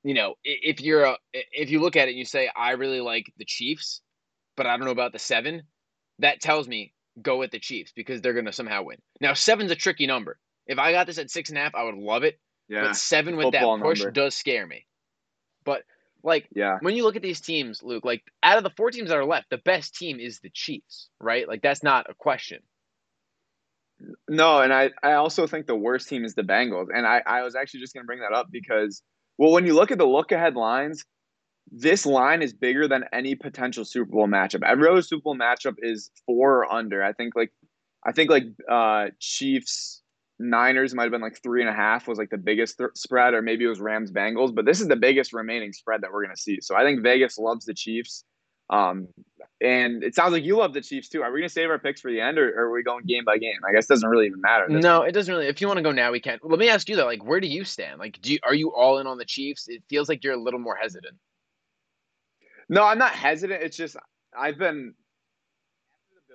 you 0.04 0.14
know, 0.14 0.34
if 0.44 0.80
you're 0.80 1.04
a, 1.04 1.16
if 1.32 1.70
you 1.70 1.80
look 1.80 1.96
at 1.96 2.08
it 2.08 2.12
and 2.12 2.18
you 2.18 2.24
say, 2.24 2.48
I 2.56 2.72
really 2.72 3.00
like 3.00 3.32
the 3.38 3.44
Chiefs, 3.44 4.00
but 4.56 4.66
I 4.66 4.76
don't 4.76 4.86
know 4.86 4.92
about 4.92 5.12
the 5.12 5.18
seven, 5.18 5.62
that 6.20 6.40
tells 6.40 6.68
me 6.68 6.92
go 7.20 7.38
with 7.38 7.50
the 7.50 7.58
Chiefs 7.58 7.92
because 7.94 8.20
they're 8.20 8.32
going 8.32 8.46
to 8.46 8.52
somehow 8.52 8.84
win. 8.84 8.98
Now, 9.20 9.34
seven's 9.34 9.70
a 9.70 9.76
tricky 9.76 10.06
number. 10.06 10.38
If 10.66 10.78
I 10.78 10.92
got 10.92 11.06
this 11.06 11.18
at 11.18 11.30
six 11.30 11.50
and 11.50 11.58
a 11.58 11.62
half, 11.62 11.74
I 11.74 11.84
would 11.84 11.94
love 11.94 12.24
it. 12.24 12.38
yeah, 12.68 12.82
but 12.82 12.96
seven 12.96 13.36
with 13.36 13.52
that 13.52 13.62
push 13.82 14.00
number. 14.00 14.10
does 14.10 14.36
scare 14.36 14.66
me. 14.66 14.86
But 15.64 15.82
like 16.26 16.48
yeah. 16.54 16.78
when 16.80 16.96
you 16.96 17.04
look 17.04 17.16
at 17.16 17.22
these 17.22 17.40
teams, 17.40 17.82
Luke, 17.82 18.04
like 18.04 18.22
out 18.42 18.58
of 18.58 18.64
the 18.64 18.70
four 18.76 18.90
teams 18.90 19.08
that 19.08 19.16
are 19.16 19.24
left, 19.24 19.48
the 19.48 19.58
best 19.58 19.94
team 19.94 20.18
is 20.18 20.40
the 20.40 20.50
Chiefs, 20.50 21.08
right? 21.20 21.48
Like 21.48 21.62
that's 21.62 21.82
not 21.82 22.10
a 22.10 22.14
question. 22.14 22.58
No, 24.28 24.60
and 24.60 24.72
I, 24.74 24.90
I 25.02 25.12
also 25.12 25.46
think 25.46 25.66
the 25.66 25.76
worst 25.76 26.08
team 26.08 26.24
is 26.24 26.34
the 26.34 26.42
Bengals. 26.42 26.88
And 26.94 27.06
I, 27.06 27.22
I 27.24 27.42
was 27.42 27.54
actually 27.54 27.80
just 27.80 27.94
going 27.94 28.02
to 28.02 28.06
bring 28.06 28.20
that 28.20 28.32
up 28.32 28.48
because, 28.50 29.02
well, 29.38 29.52
when 29.52 29.64
you 29.64 29.74
look 29.74 29.90
at 29.90 29.98
the 29.98 30.04
look 30.06 30.32
ahead 30.32 30.54
lines, 30.54 31.04
this 31.70 32.04
line 32.04 32.42
is 32.42 32.52
bigger 32.52 32.86
than 32.88 33.04
any 33.12 33.34
potential 33.34 33.84
Super 33.84 34.10
Bowl 34.10 34.26
matchup. 34.26 34.62
Every 34.64 34.88
other 34.88 35.02
Super 35.02 35.22
Bowl 35.22 35.38
matchup 35.38 35.76
is 35.78 36.10
four 36.26 36.58
or 36.58 36.72
under. 36.72 37.02
I 37.02 37.12
think 37.12 37.34
like, 37.34 37.52
I 38.04 38.12
think 38.12 38.30
like 38.30 38.44
uh, 38.68 39.06
Chiefs 39.18 40.02
Niners 40.38 40.94
might 40.94 41.04
have 41.04 41.12
been 41.12 41.22
like 41.22 41.42
three 41.42 41.62
and 41.62 41.70
a 41.70 41.72
half 41.72 42.06
was 42.06 42.18
like 42.18 42.30
the 42.30 42.38
biggest 42.38 42.78
th- 42.78 42.90
spread, 42.94 43.34
or 43.34 43.42
maybe 43.42 43.64
it 43.64 43.68
was 43.68 43.80
Rams 43.80 44.12
Bengals. 44.12 44.54
But 44.54 44.66
this 44.66 44.80
is 44.80 44.88
the 44.88 44.96
biggest 44.96 45.32
remaining 45.32 45.72
spread 45.72 46.02
that 46.02 46.12
we're 46.12 46.24
going 46.24 46.34
to 46.34 46.40
see. 46.40 46.60
So 46.60 46.76
I 46.76 46.82
think 46.82 47.02
Vegas 47.02 47.38
loves 47.38 47.64
the 47.64 47.74
Chiefs. 47.74 48.24
Um, 48.68 49.08
and 49.62 50.02
it 50.02 50.14
sounds 50.14 50.32
like 50.32 50.42
you 50.42 50.56
love 50.56 50.74
the 50.74 50.80
Chiefs 50.80 51.08
too. 51.08 51.22
Are 51.22 51.32
we 51.32 51.40
going 51.40 51.48
to 51.48 51.52
save 51.52 51.70
our 51.70 51.78
picks 51.78 52.00
for 52.00 52.10
the 52.10 52.20
end, 52.20 52.38
or, 52.38 52.48
or 52.50 52.66
are 52.66 52.72
we 52.72 52.82
going 52.82 53.06
game 53.06 53.24
by 53.24 53.38
game? 53.38 53.56
I 53.66 53.72
guess 53.72 53.84
it 53.84 53.88
doesn't 53.88 54.08
really 54.08 54.26
even 54.26 54.40
matter. 54.40 54.68
No, 54.68 54.98
point. 54.98 55.10
it 55.10 55.12
doesn't 55.12 55.32
really. 55.32 55.46
If 55.46 55.60
you 55.60 55.68
want 55.68 55.78
to 55.78 55.82
go 55.82 55.92
now, 55.92 56.12
we 56.12 56.20
can. 56.20 56.38
Let 56.42 56.58
me 56.58 56.68
ask 56.68 56.88
you 56.88 56.96
though, 56.96 57.06
like, 57.06 57.24
where 57.24 57.40
do 57.40 57.46
you 57.46 57.64
stand? 57.64 57.98
Like, 57.98 58.20
do 58.20 58.32
you, 58.32 58.38
are 58.42 58.54
you 58.54 58.74
all 58.74 58.98
in 58.98 59.06
on 59.06 59.18
the 59.18 59.24
Chiefs? 59.24 59.68
It 59.68 59.82
feels 59.88 60.08
like 60.08 60.22
you're 60.22 60.34
a 60.34 60.42
little 60.42 60.60
more 60.60 60.76
hesitant. 60.76 61.16
No, 62.68 62.84
I'm 62.84 62.98
not 62.98 63.12
hesitant. 63.12 63.62
It's 63.62 63.76
just 63.76 63.96
I've 64.36 64.58
been 64.58 64.94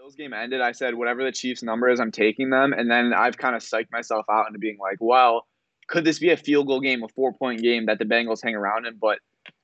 Bills 0.01 0.15
game 0.15 0.33
ended, 0.33 0.61
I 0.61 0.71
said 0.71 0.95
whatever 0.95 1.23
the 1.23 1.31
Chiefs 1.31 1.61
number 1.61 1.87
is, 1.87 1.99
I'm 1.99 2.11
taking 2.11 2.49
them, 2.49 2.73
and 2.73 2.89
then 2.89 3.13
I've 3.13 3.37
kind 3.37 3.55
of 3.55 3.61
psyched 3.61 3.91
myself 3.91 4.25
out 4.31 4.47
into 4.47 4.57
being 4.57 4.79
like, 4.79 4.97
well, 4.99 5.45
could 5.87 6.05
this 6.05 6.17
be 6.17 6.31
a 6.31 6.37
field 6.37 6.65
goal 6.65 6.79
game, 6.79 7.03
a 7.03 7.07
four 7.07 7.33
point 7.33 7.61
game 7.61 7.85
that 7.85 7.99
the 7.99 8.05
Bengals 8.05 8.43
hang 8.43 8.55
around 8.55 8.87
in? 8.87 8.97
But 8.99 9.19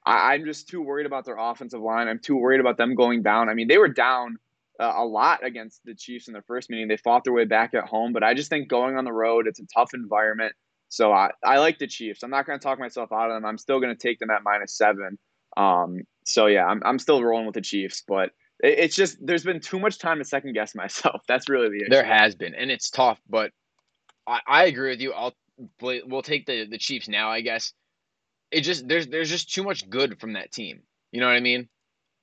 I, 0.06 0.36
am 0.36 0.46
just 0.46 0.70
too 0.70 0.84
worried 0.84 1.08
about 1.08 1.26
their 1.26 1.38
offensive 1.40 1.82
line. 1.82 2.08
I'm 2.08 2.20
too 2.20 2.36
worried 2.36 2.60
about 2.60 2.78
them 2.78 2.94
going 2.94 3.24
down. 3.24 3.50
I 3.50 3.56
mean, 3.56 3.68
they 3.68 3.80
were 3.80 3.88
down 3.88 4.38
uh, 4.80 4.94
a 4.98 5.04
lot 5.04 5.44
against 5.44 5.84
the 5.86 5.96
Chiefs 5.96 6.28
in 6.28 6.34
their 6.34 6.44
first 6.44 6.70
meeting. 6.70 6.88
They 6.88 6.98
fought 6.98 7.24
their 7.24 7.34
way 7.34 7.46
back 7.46 7.74
at 7.74 7.86
home, 7.86 8.14
but 8.14 8.22
I 8.24 8.36
just 8.36 8.52
think 8.52 8.68
going 8.68 8.96
on 8.96 9.06
the 9.06 9.14
road, 9.14 9.48
it's 9.48 9.60
a 9.60 9.66
tough 9.74 9.96
environment. 9.96 10.54
So 10.90 11.12
I, 11.12 11.32
I 11.44 11.58
like 11.58 11.80
the 11.80 11.88
Chiefs. 11.88 12.22
I'm 12.22 12.30
not 12.30 12.46
going 12.46 12.60
to 12.60 12.64
talk 12.64 12.78
myself 12.78 13.12
out 13.12 13.32
of 13.32 13.36
them. 13.36 13.44
I'm 13.44 13.58
still 13.58 13.80
going 13.80 13.96
to 13.96 14.00
take 14.00 14.20
them 14.20 14.30
at 14.30 14.44
minus 14.44 14.78
seven. 14.78 15.18
Um, 15.58 16.02
so 16.26 16.46
yeah, 16.46 16.68
I'm, 16.68 16.84
I'm 16.86 17.00
still 17.00 17.24
rolling 17.24 17.48
with 17.48 17.56
the 17.56 17.62
Chiefs, 17.62 18.04
but 18.08 18.30
it's 18.60 18.96
just 18.96 19.18
there's 19.26 19.44
been 19.44 19.60
too 19.60 19.80
much 19.80 20.00
time 20.00 20.18
to 20.18 20.26
second 20.26 20.54
guess 20.54 20.74
myself. 20.76 21.22
That's 21.28 21.50
really 21.50 21.70
the 21.70 21.78
issue. 21.84 21.90
There 21.90 22.04
has 22.04 22.36
been, 22.36 22.56
and 22.56 22.72
it's 22.72 22.90
tough, 22.90 23.20
but 23.30 23.52
I, 24.26 24.40
I 24.48 24.66
agree 24.66 24.90
with 24.90 25.02
you. 25.02 25.14
I'll 25.14 25.34
we'll 25.82 26.22
take 26.22 26.46
the 26.46 26.66
the 26.66 26.78
Chiefs 26.78 27.08
now, 27.08 27.30
I 27.30 27.42
guess. 27.42 27.74
It 28.52 28.62
just 28.62 28.88
there's 28.88 29.08
there's 29.08 29.30
just 29.30 29.54
too 29.54 29.64
much 29.64 29.90
good 29.90 30.20
from 30.20 30.34
that 30.34 30.52
team. 30.52 30.82
You 31.12 31.20
know 31.20 31.28
what 31.28 31.36
I 31.36 31.42
mean? 31.42 31.70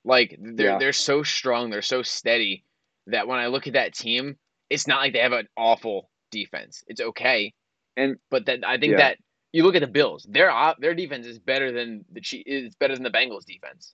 Like 0.03 0.37
they're 0.39 0.71
yeah. 0.71 0.77
they're 0.77 0.93
so 0.93 1.23
strong, 1.23 1.69
they're 1.69 1.81
so 1.81 2.01
steady 2.01 2.63
that 3.07 3.27
when 3.27 3.39
I 3.39 3.47
look 3.47 3.67
at 3.67 3.73
that 3.73 3.93
team, 3.93 4.37
it's 4.69 4.87
not 4.87 4.99
like 4.99 5.13
they 5.13 5.19
have 5.19 5.31
an 5.31 5.47
awful 5.57 6.09
defense. 6.31 6.83
It's 6.87 7.01
okay, 7.01 7.53
and 7.95 8.17
but 8.29 8.45
that 8.47 8.65
I 8.65 8.77
think 8.77 8.91
yeah. 8.91 8.97
that 8.97 9.17
you 9.53 9.63
look 9.63 9.75
at 9.75 9.81
the 9.81 9.87
Bills, 9.87 10.25
their 10.29 10.51
their 10.79 10.93
defense 10.93 11.25
is 11.25 11.39
better 11.39 11.71
than 11.71 12.05
the 12.11 12.21
Chiefs. 12.21 12.43
It's 12.45 12.75
better 12.75 12.93
than 12.93 13.03
the 13.03 13.09
Bengals 13.09 13.45
defense. 13.45 13.93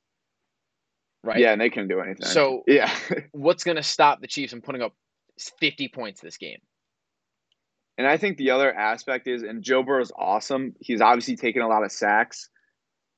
Right? 1.24 1.40
Yeah, 1.40 1.51
and 1.51 1.62
they 1.62 1.70
can 1.70 1.88
do 1.88 2.00
anything. 2.00 2.25
So 2.25 2.63
yeah, 2.68 2.92
what's 3.32 3.63
going 3.63 3.78
to 3.78 3.84
stop 3.84 4.22
the 4.22 4.28
Chiefs 4.28 4.51
from 4.51 4.62
putting 4.62 4.82
up 4.82 4.94
50 5.60 5.90
points 5.90 6.22
this 6.22 6.38
game? 6.38 6.60
And 7.98 8.08
I 8.08 8.18
think 8.18 8.38
the 8.38 8.50
other 8.50 8.74
aspect 8.74 9.28
is, 9.28 9.44
and 9.44 9.62
Joe 9.62 9.84
Burrow 9.84 10.01
is 10.01 10.12
awesome. 10.18 10.74
He's 10.80 11.01
obviously 11.01 11.36
taken 11.36 11.62
a 11.62 11.68
lot 11.68 11.84
of 11.84 11.92
sacks. 11.92 12.50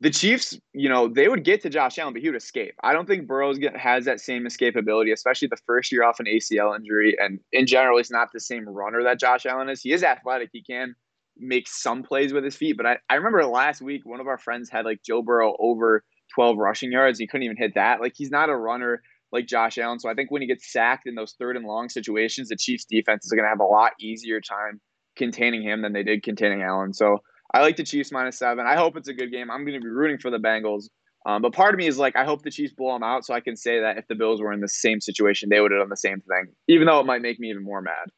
The 0.01 0.09
Chiefs, 0.09 0.59
you 0.73 0.89
know, 0.89 1.07
they 1.07 1.29
would 1.29 1.45
get 1.45 1.61
to 1.61 1.69
Josh 1.69 1.97
Allen, 1.97 2.13
but 2.13 2.21
he 2.21 2.27
would 2.27 2.35
escape. 2.35 2.73
I 2.83 2.91
don't 2.91 3.07
think 3.07 3.25
Burrows 3.25 3.57
get, 3.57 3.77
has 3.77 4.03
that 4.05 4.19
same 4.19 4.43
escapability, 4.43 5.13
especially 5.13 5.47
the 5.47 5.61
first 5.65 5.91
year 5.91 6.03
off 6.03 6.19
an 6.19 6.25
ACL 6.25 6.75
injury. 6.75 7.15
And 7.17 7.39
in 7.53 7.65
general, 7.65 7.97
he's 7.97 8.11
not 8.11 8.29
the 8.33 8.41
same 8.41 8.67
runner 8.67 9.01
that 9.03 9.19
Josh 9.19 9.45
Allen 9.45 9.69
is. 9.69 9.81
He 9.81 9.93
is 9.93 10.03
athletic. 10.03 10.49
He 10.51 10.61
can 10.61 10.95
make 11.37 11.69
some 11.69 12.03
plays 12.03 12.33
with 12.33 12.43
his 12.43 12.55
feet. 12.55 12.75
But 12.75 12.85
I, 12.85 12.97
I 13.09 13.15
remember 13.15 13.45
last 13.45 13.81
week, 13.81 14.01
one 14.05 14.19
of 14.19 14.27
our 14.27 14.37
friends 14.37 14.69
had 14.69 14.83
like 14.83 15.01
Joe 15.03 15.21
Burrow 15.21 15.55
over 15.59 16.03
12 16.35 16.57
rushing 16.57 16.91
yards. 16.91 17.19
He 17.19 17.27
couldn't 17.27 17.43
even 17.43 17.57
hit 17.57 17.75
that. 17.75 18.01
Like 18.01 18.13
he's 18.15 18.31
not 18.31 18.49
a 18.49 18.55
runner 18.55 19.01
like 19.31 19.47
Josh 19.47 19.77
Allen. 19.77 19.99
So 19.99 20.09
I 20.09 20.13
think 20.13 20.31
when 20.31 20.41
he 20.41 20.47
gets 20.47 20.71
sacked 20.71 21.07
in 21.07 21.15
those 21.15 21.35
third 21.39 21.57
and 21.57 21.65
long 21.65 21.89
situations, 21.89 22.49
the 22.49 22.55
Chiefs 22.55 22.85
defense 22.85 23.25
is 23.25 23.31
going 23.31 23.43
to 23.43 23.49
have 23.49 23.59
a 23.59 23.65
lot 23.65 23.93
easier 23.99 24.39
time 24.39 24.79
containing 25.15 25.63
him 25.63 25.81
than 25.81 25.93
they 25.93 26.03
did 26.03 26.23
containing 26.23 26.61
Allen. 26.61 26.93
So 26.93 27.17
I 27.53 27.61
like 27.61 27.75
the 27.75 27.83
Chiefs 27.83 28.11
minus 28.11 28.37
seven. 28.37 28.65
I 28.67 28.75
hope 28.75 28.95
it's 28.95 29.07
a 29.07 29.13
good 29.13 29.31
game. 29.31 29.49
I'm 29.49 29.65
going 29.65 29.79
to 29.79 29.83
be 29.83 29.89
rooting 29.89 30.19
for 30.19 30.31
the 30.31 30.37
Bengals. 30.37 30.85
Um, 31.25 31.41
but 31.41 31.53
part 31.53 31.73
of 31.73 31.77
me 31.77 31.87
is 31.87 31.97
like, 31.97 32.15
I 32.15 32.25
hope 32.25 32.43
the 32.43 32.51
Chiefs 32.51 32.73
blow 32.73 32.93
them 32.93 33.03
out 33.03 33.25
so 33.25 33.33
I 33.33 33.39
can 33.39 33.55
say 33.55 33.79
that 33.79 33.97
if 33.97 34.07
the 34.07 34.15
Bills 34.15 34.41
were 34.41 34.51
in 34.51 34.59
the 34.59 34.67
same 34.67 34.99
situation, 34.99 35.49
they 35.49 35.61
would 35.61 35.71
have 35.71 35.81
done 35.81 35.89
the 35.89 35.97
same 35.97 36.21
thing, 36.21 36.53
even 36.67 36.85
though 36.85 36.99
it 36.99 37.05
might 37.05 37.21
make 37.21 37.39
me 37.39 37.49
even 37.49 37.63
more 37.63 37.81
mad. 37.81 38.09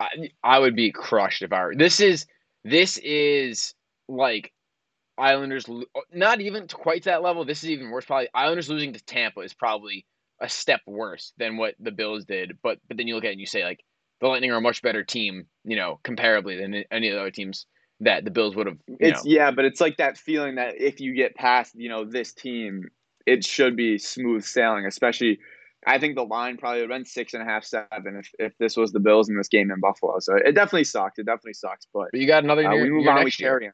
I, 0.00 0.08
I 0.42 0.58
would 0.58 0.74
be 0.74 0.90
crushed 0.90 1.42
if 1.42 1.52
I 1.52 1.64
were. 1.64 1.74
This 1.74 2.00
is 2.00 2.26
this 2.64 2.98
is 2.98 3.74
like 4.08 4.52
Islanders, 5.18 5.66
not 6.12 6.40
even 6.40 6.68
quite 6.68 7.04
that 7.04 7.22
level. 7.22 7.44
This 7.44 7.64
is 7.64 7.70
even 7.70 7.90
worse. 7.90 8.04
Probably 8.04 8.28
Islanders 8.34 8.68
losing 8.68 8.92
to 8.92 9.04
Tampa 9.04 9.40
is 9.40 9.54
probably 9.54 10.04
a 10.40 10.48
step 10.48 10.80
worse 10.86 11.32
than 11.38 11.56
what 11.56 11.74
the 11.80 11.90
Bills 11.90 12.24
did. 12.24 12.58
But 12.62 12.78
but 12.88 12.96
then 12.96 13.06
you 13.06 13.14
look 13.14 13.24
at 13.24 13.28
it 13.28 13.32
and 13.32 13.40
you 13.40 13.46
say 13.46 13.64
like 13.64 13.82
the 14.20 14.28
Lightning 14.28 14.50
are 14.50 14.56
a 14.56 14.60
much 14.60 14.82
better 14.82 15.04
team, 15.04 15.46
you 15.64 15.76
know, 15.76 16.00
comparably 16.04 16.58
than 16.58 16.84
any 16.90 17.08
of 17.08 17.14
the 17.14 17.20
other 17.20 17.30
teams 17.30 17.66
that 18.00 18.24
the 18.24 18.30
Bills 18.30 18.54
would 18.56 18.66
have. 18.66 18.78
It's 19.00 19.24
know. 19.24 19.30
yeah, 19.30 19.50
but 19.50 19.64
it's 19.64 19.80
like 19.80 19.96
that 19.98 20.18
feeling 20.18 20.56
that 20.56 20.74
if 20.80 21.00
you 21.00 21.14
get 21.14 21.34
past 21.34 21.74
you 21.74 21.88
know 21.88 22.04
this 22.04 22.32
team, 22.32 22.84
it 23.26 23.44
should 23.44 23.76
be 23.76 23.98
smooth 23.98 24.44
sailing. 24.44 24.84
Especially, 24.86 25.38
I 25.86 25.98
think 25.98 26.14
the 26.14 26.24
line 26.24 26.58
probably 26.58 26.80
would 26.80 26.90
have 26.90 26.98
been 26.98 27.06
six 27.06 27.32
and 27.32 27.42
a 27.42 27.46
half, 27.46 27.64
seven 27.64 28.16
if 28.18 28.30
if 28.38 28.52
this 28.58 28.76
was 28.76 28.92
the 28.92 29.00
Bills 29.00 29.28
in 29.28 29.36
this 29.36 29.48
game 29.48 29.70
in 29.70 29.80
Buffalo. 29.80 30.18
So 30.18 30.34
it 30.34 30.52
definitely 30.52 30.84
sucked. 30.84 31.18
It 31.18 31.24
definitely 31.26 31.54
sucks. 31.54 31.86
But, 31.92 32.08
but 32.12 32.20
you 32.20 32.26
got 32.26 32.44
another. 32.44 32.62
Year, 32.62 32.72
uh, 32.72 32.82
we 32.82 32.90
move 32.90 33.06
on. 33.06 33.24
We 33.24 33.30
carry 33.30 33.66
on. 33.66 33.72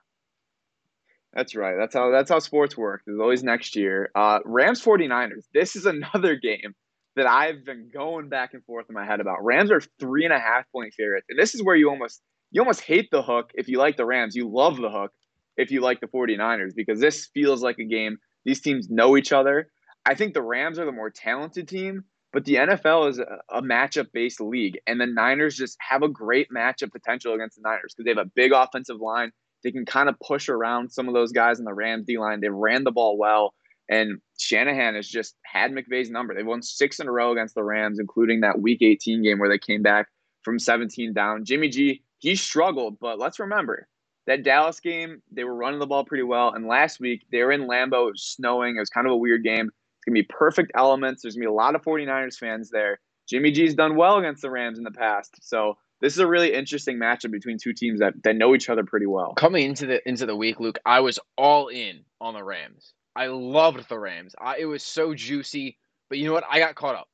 That's 1.34 1.54
right. 1.54 1.76
That's 1.78 1.94
how 1.94 2.10
that's 2.10 2.30
how 2.30 2.38
sports 2.38 2.76
work. 2.76 3.02
There's 3.06 3.20
always 3.20 3.42
next 3.42 3.74
year. 3.74 4.10
Uh, 4.14 4.40
Rams 4.44 4.82
49ers. 4.82 5.44
This 5.54 5.76
is 5.76 5.86
another 5.86 6.36
game 6.36 6.74
that 7.16 7.26
I've 7.26 7.64
been 7.64 7.90
going 7.92 8.28
back 8.28 8.54
and 8.54 8.64
forth 8.64 8.86
in 8.88 8.94
my 8.94 9.04
head 9.04 9.20
about. 9.20 9.44
Rams 9.44 9.70
are 9.70 9.80
three 10.00 10.24
and 10.24 10.32
a 10.32 10.38
half 10.38 10.64
point 10.72 10.94
favorites. 10.94 11.26
And 11.28 11.38
this 11.38 11.54
is 11.54 11.62
where 11.62 11.76
you 11.76 11.88
almost 11.88 12.22
you 12.50 12.60
almost 12.60 12.82
hate 12.82 13.08
the 13.10 13.22
hook 13.22 13.50
if 13.54 13.68
you 13.68 13.78
like 13.78 13.96
the 13.96 14.04
Rams. 14.04 14.36
You 14.36 14.48
love 14.48 14.76
the 14.76 14.90
hook 14.90 15.12
if 15.56 15.70
you 15.70 15.80
like 15.80 16.00
the 16.00 16.06
49ers 16.06 16.72
because 16.74 17.00
this 17.00 17.28
feels 17.32 17.62
like 17.62 17.78
a 17.78 17.84
game. 17.84 18.18
These 18.44 18.60
teams 18.60 18.90
know 18.90 19.16
each 19.16 19.32
other. 19.32 19.68
I 20.04 20.14
think 20.14 20.34
the 20.34 20.42
Rams 20.42 20.78
are 20.78 20.84
the 20.84 20.92
more 20.92 21.10
talented 21.10 21.68
team, 21.68 22.04
but 22.32 22.44
the 22.44 22.56
NFL 22.56 23.10
is 23.10 23.18
a, 23.18 23.38
a 23.50 23.62
matchup 23.62 24.08
based 24.12 24.40
league. 24.40 24.78
And 24.86 25.00
the 25.00 25.06
Niners 25.06 25.56
just 25.56 25.76
have 25.80 26.02
a 26.02 26.08
great 26.08 26.48
matchup 26.54 26.92
potential 26.92 27.34
against 27.34 27.56
the 27.56 27.62
Niners 27.64 27.94
because 27.94 28.04
they 28.04 28.10
have 28.10 28.26
a 28.26 28.30
big 28.34 28.52
offensive 28.52 29.00
line. 29.00 29.30
They 29.62 29.73
can 29.73 29.85
kind 29.85 30.09
of 30.09 30.19
push 30.21 30.49
around 30.49 30.90
some 30.90 31.09
of 31.09 31.14
those 31.14 31.33
guys 31.33 31.59
in 31.59 31.64
the 31.64 31.75
Rams 31.75 32.07
D 32.07 32.19
line. 32.19 32.40
They 32.40 32.49
ran 32.49 32.85
the 32.85 32.90
ball 32.90 33.16
well. 33.16 33.54
And 33.88 34.21
Shanahan 34.38 34.95
has 34.95 35.09
just 35.09 35.35
had 35.45 35.73
McVay's 35.73 36.11
number. 36.11 36.35
They've 36.35 36.47
won 36.47 36.62
six 36.62 36.99
in 36.99 37.09
a 37.09 37.12
row 37.12 37.33
against 37.33 37.54
the 37.54 37.64
Rams, 37.64 37.99
including 37.99 38.40
that 38.40 38.61
week 38.61 38.81
18 38.81 39.23
game 39.23 39.38
where 39.38 39.49
they 39.49 39.59
came 39.59 39.83
back 39.83 40.09
from 40.42 40.59
17 40.59 41.12
down. 41.12 41.45
Jimmy 41.45 41.69
G, 41.69 42.02
he 42.19 42.35
struggled, 42.35 42.99
but 43.00 43.19
let's 43.19 43.38
remember 43.38 43.88
that 44.26 44.45
Dallas 44.45 44.81
game, 44.81 45.21
they 45.31 45.45
were 45.45 45.54
running 45.54 45.81
the 45.81 45.87
ball 45.87 46.04
pretty 46.04 46.23
well. 46.23 46.52
And 46.52 46.66
last 46.66 47.00
week, 47.00 47.26
they 47.33 47.42
were 47.42 47.52
in 47.52 47.69
Lambeau. 47.69 48.09
It 48.09 48.12
was 48.12 48.23
snowing. 48.23 48.76
It 48.76 48.81
was 48.81 48.90
kind 48.90 49.07
of 49.07 49.12
a 49.12 49.16
weird 49.16 49.42
game. 49.42 49.66
It's 49.66 50.04
going 50.07 50.14
to 50.14 50.23
be 50.23 50.28
perfect 50.31 50.73
elements. 50.75 51.23
There's 51.23 51.35
going 51.35 51.42
to 51.42 51.49
be 51.49 51.52
a 51.52 51.54
lot 51.54 51.75
of 51.75 51.83
49ers 51.83 52.38
fans 52.38 52.71
there. 52.71 53.00
Jimmy 53.28 53.50
G's 53.50 53.75
done 53.75 53.97
well 53.97 54.19
against 54.19 54.42
the 54.42 54.50
Rams 54.50 54.78
in 54.78 54.85
the 54.85 54.90
past. 54.90 55.35
So 55.42 55.76
this 56.02 56.12
is 56.12 56.18
a 56.18 56.26
really 56.26 56.52
interesting 56.52 56.99
matchup 56.99 57.30
between 57.30 57.59
two 57.59 57.73
teams 57.73 58.00
that, 58.00 58.14
that 58.25 58.35
know 58.35 58.56
each 58.56 58.68
other 58.68 58.85
pretty 58.85 59.06
well. 59.06 59.35
Coming 59.35 59.66
into 59.66 59.87
the 59.87 60.06
into 60.06 60.26
the 60.26 60.37
week, 60.37 60.59
Luke, 60.59 60.78
I 60.85 61.00
was 61.00 61.21
all 61.38 61.68
in 61.68 62.00
on 62.21 62.35
the 62.35 62.42
Rams. 62.42 62.92
I 63.14 63.28
loved 63.28 63.88
the 63.88 63.99
Rams. 63.99 64.35
I, 64.38 64.59
it 64.59 64.64
was 64.64 64.82
so 64.82 65.14
juicy, 65.14 65.78
but 66.09 66.18
you 66.18 66.26
know 66.26 66.32
what? 66.32 66.44
I 66.50 66.59
got 66.59 66.75
caught 66.75 66.97
up. 66.97 67.09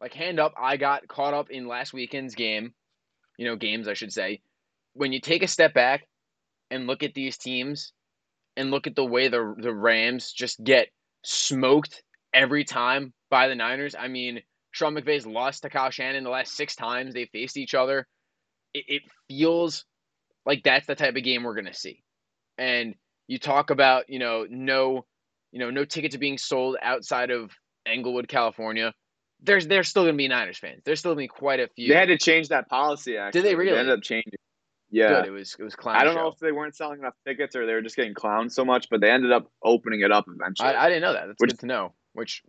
Like 0.00 0.14
hand 0.14 0.40
up, 0.40 0.52
I 0.60 0.76
got 0.76 1.06
caught 1.06 1.32
up 1.32 1.50
in 1.50 1.68
last 1.68 1.92
weekend's 1.92 2.34
game. 2.34 2.74
You 3.38 3.46
know, 3.46 3.56
games 3.56 3.86
I 3.86 3.94
should 3.94 4.12
say. 4.12 4.42
When 4.94 5.12
you 5.12 5.20
take 5.20 5.44
a 5.44 5.48
step 5.48 5.72
back 5.72 6.06
and 6.70 6.88
look 6.88 7.04
at 7.04 7.14
these 7.14 7.38
teams 7.38 7.92
and 8.56 8.72
look 8.72 8.88
at 8.88 8.96
the 8.96 9.04
way 9.04 9.28
the 9.28 9.54
the 9.56 9.72
Rams 9.72 10.32
just 10.32 10.62
get 10.62 10.88
smoked 11.24 12.02
every 12.34 12.64
time 12.64 13.12
by 13.30 13.46
the 13.46 13.54
Niners. 13.54 13.94
I 13.96 14.08
mean, 14.08 14.42
Sean 14.72 14.94
McVay's 14.94 15.26
lost 15.26 15.62
to 15.62 15.70
Kyle 15.70 15.90
Shanahan 15.90 16.24
the 16.24 16.30
last 16.30 16.56
six 16.56 16.74
times 16.74 17.14
they 17.14 17.26
faced 17.26 17.56
each 17.56 17.74
other. 17.74 18.06
It, 18.74 18.84
it 18.88 19.02
feels 19.28 19.84
like 20.44 20.62
that's 20.64 20.86
the 20.86 20.94
type 20.94 21.14
of 21.14 21.22
game 21.22 21.44
we're 21.44 21.54
gonna 21.54 21.74
see. 21.74 22.02
And 22.58 22.94
you 23.28 23.38
talk 23.38 23.70
about, 23.70 24.08
you 24.08 24.18
know, 24.18 24.46
no, 24.48 25.04
you 25.52 25.60
know, 25.60 25.70
no 25.70 25.84
tickets 25.84 26.14
are 26.14 26.18
being 26.18 26.38
sold 26.38 26.76
outside 26.82 27.30
of 27.30 27.52
Inglewood, 27.86 28.28
California. 28.28 28.92
There's 29.42 29.66
there's 29.66 29.88
still 29.88 30.04
gonna 30.04 30.16
be 30.16 30.28
Niners 30.28 30.58
fans. 30.58 30.82
There's 30.84 30.98
still 30.98 31.12
gonna 31.12 31.24
be 31.24 31.28
quite 31.28 31.60
a 31.60 31.68
few. 31.68 31.88
They 31.88 31.94
had 31.94 32.08
to 32.08 32.18
change 32.18 32.48
that 32.48 32.68
policy. 32.68 33.16
Actually, 33.16 33.42
did 33.42 33.48
they 33.48 33.54
really? 33.54 33.72
They 33.72 33.78
ended 33.78 33.98
up 33.98 34.02
changing. 34.02 34.32
Yeah, 34.90 35.08
Good. 35.08 35.26
it 35.26 35.30
was 35.30 35.56
it 35.58 35.62
was 35.62 35.74
clown. 35.74 35.96
I 35.96 36.04
don't 36.04 36.14
show. 36.14 36.20
know 36.20 36.28
if 36.28 36.38
they 36.38 36.52
weren't 36.52 36.76
selling 36.76 37.00
enough 37.00 37.14
tickets 37.26 37.56
or 37.56 37.66
they 37.66 37.72
were 37.72 37.80
just 37.80 37.96
getting 37.96 38.14
clowned 38.14 38.52
so 38.52 38.64
much, 38.64 38.88
but 38.90 39.00
they 39.00 39.10
ended 39.10 39.32
up 39.32 39.50
opening 39.62 40.02
it 40.02 40.12
up 40.12 40.26
eventually. 40.28 40.68
I, 40.68 40.84
I 40.84 40.88
didn't 40.88 41.02
know 41.02 41.14
that. 41.14 41.26
That's 41.26 41.40
which, 41.40 41.50
good 41.52 41.60
to 41.60 41.66
know. 41.66 41.94
Which 42.12 42.42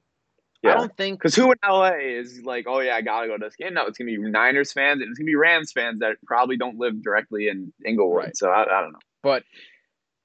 yeah. 0.64 0.72
I 0.72 0.76
don't 0.76 0.96
think 0.96 1.20
because 1.20 1.36
who 1.36 1.52
in 1.52 1.58
LA 1.68 1.92
is 2.00 2.42
like, 2.44 2.66
oh 2.68 2.80
yeah, 2.80 2.96
I 2.96 3.02
gotta 3.02 3.28
go 3.28 3.38
to 3.38 3.46
this 3.46 3.56
game. 3.56 3.74
No, 3.74 3.86
it's 3.86 3.98
gonna 3.98 4.12
be 4.12 4.18
Niners 4.18 4.72
fans 4.72 5.02
and 5.02 5.10
it's 5.10 5.20
gonna 5.20 5.26
be 5.26 5.36
Rams 5.36 5.72
fans 5.74 6.00
that 6.00 6.18
probably 6.26 6.58
don't 6.58 6.78
live 6.78 7.04
directly 7.04 7.50
in 7.50 7.74
Inglewood. 7.86 8.26
Right. 8.26 8.38
So 8.38 8.50
I, 8.50 8.62
I 8.62 8.82
don't 8.82 8.94
know. 8.94 9.00
But 9.22 9.44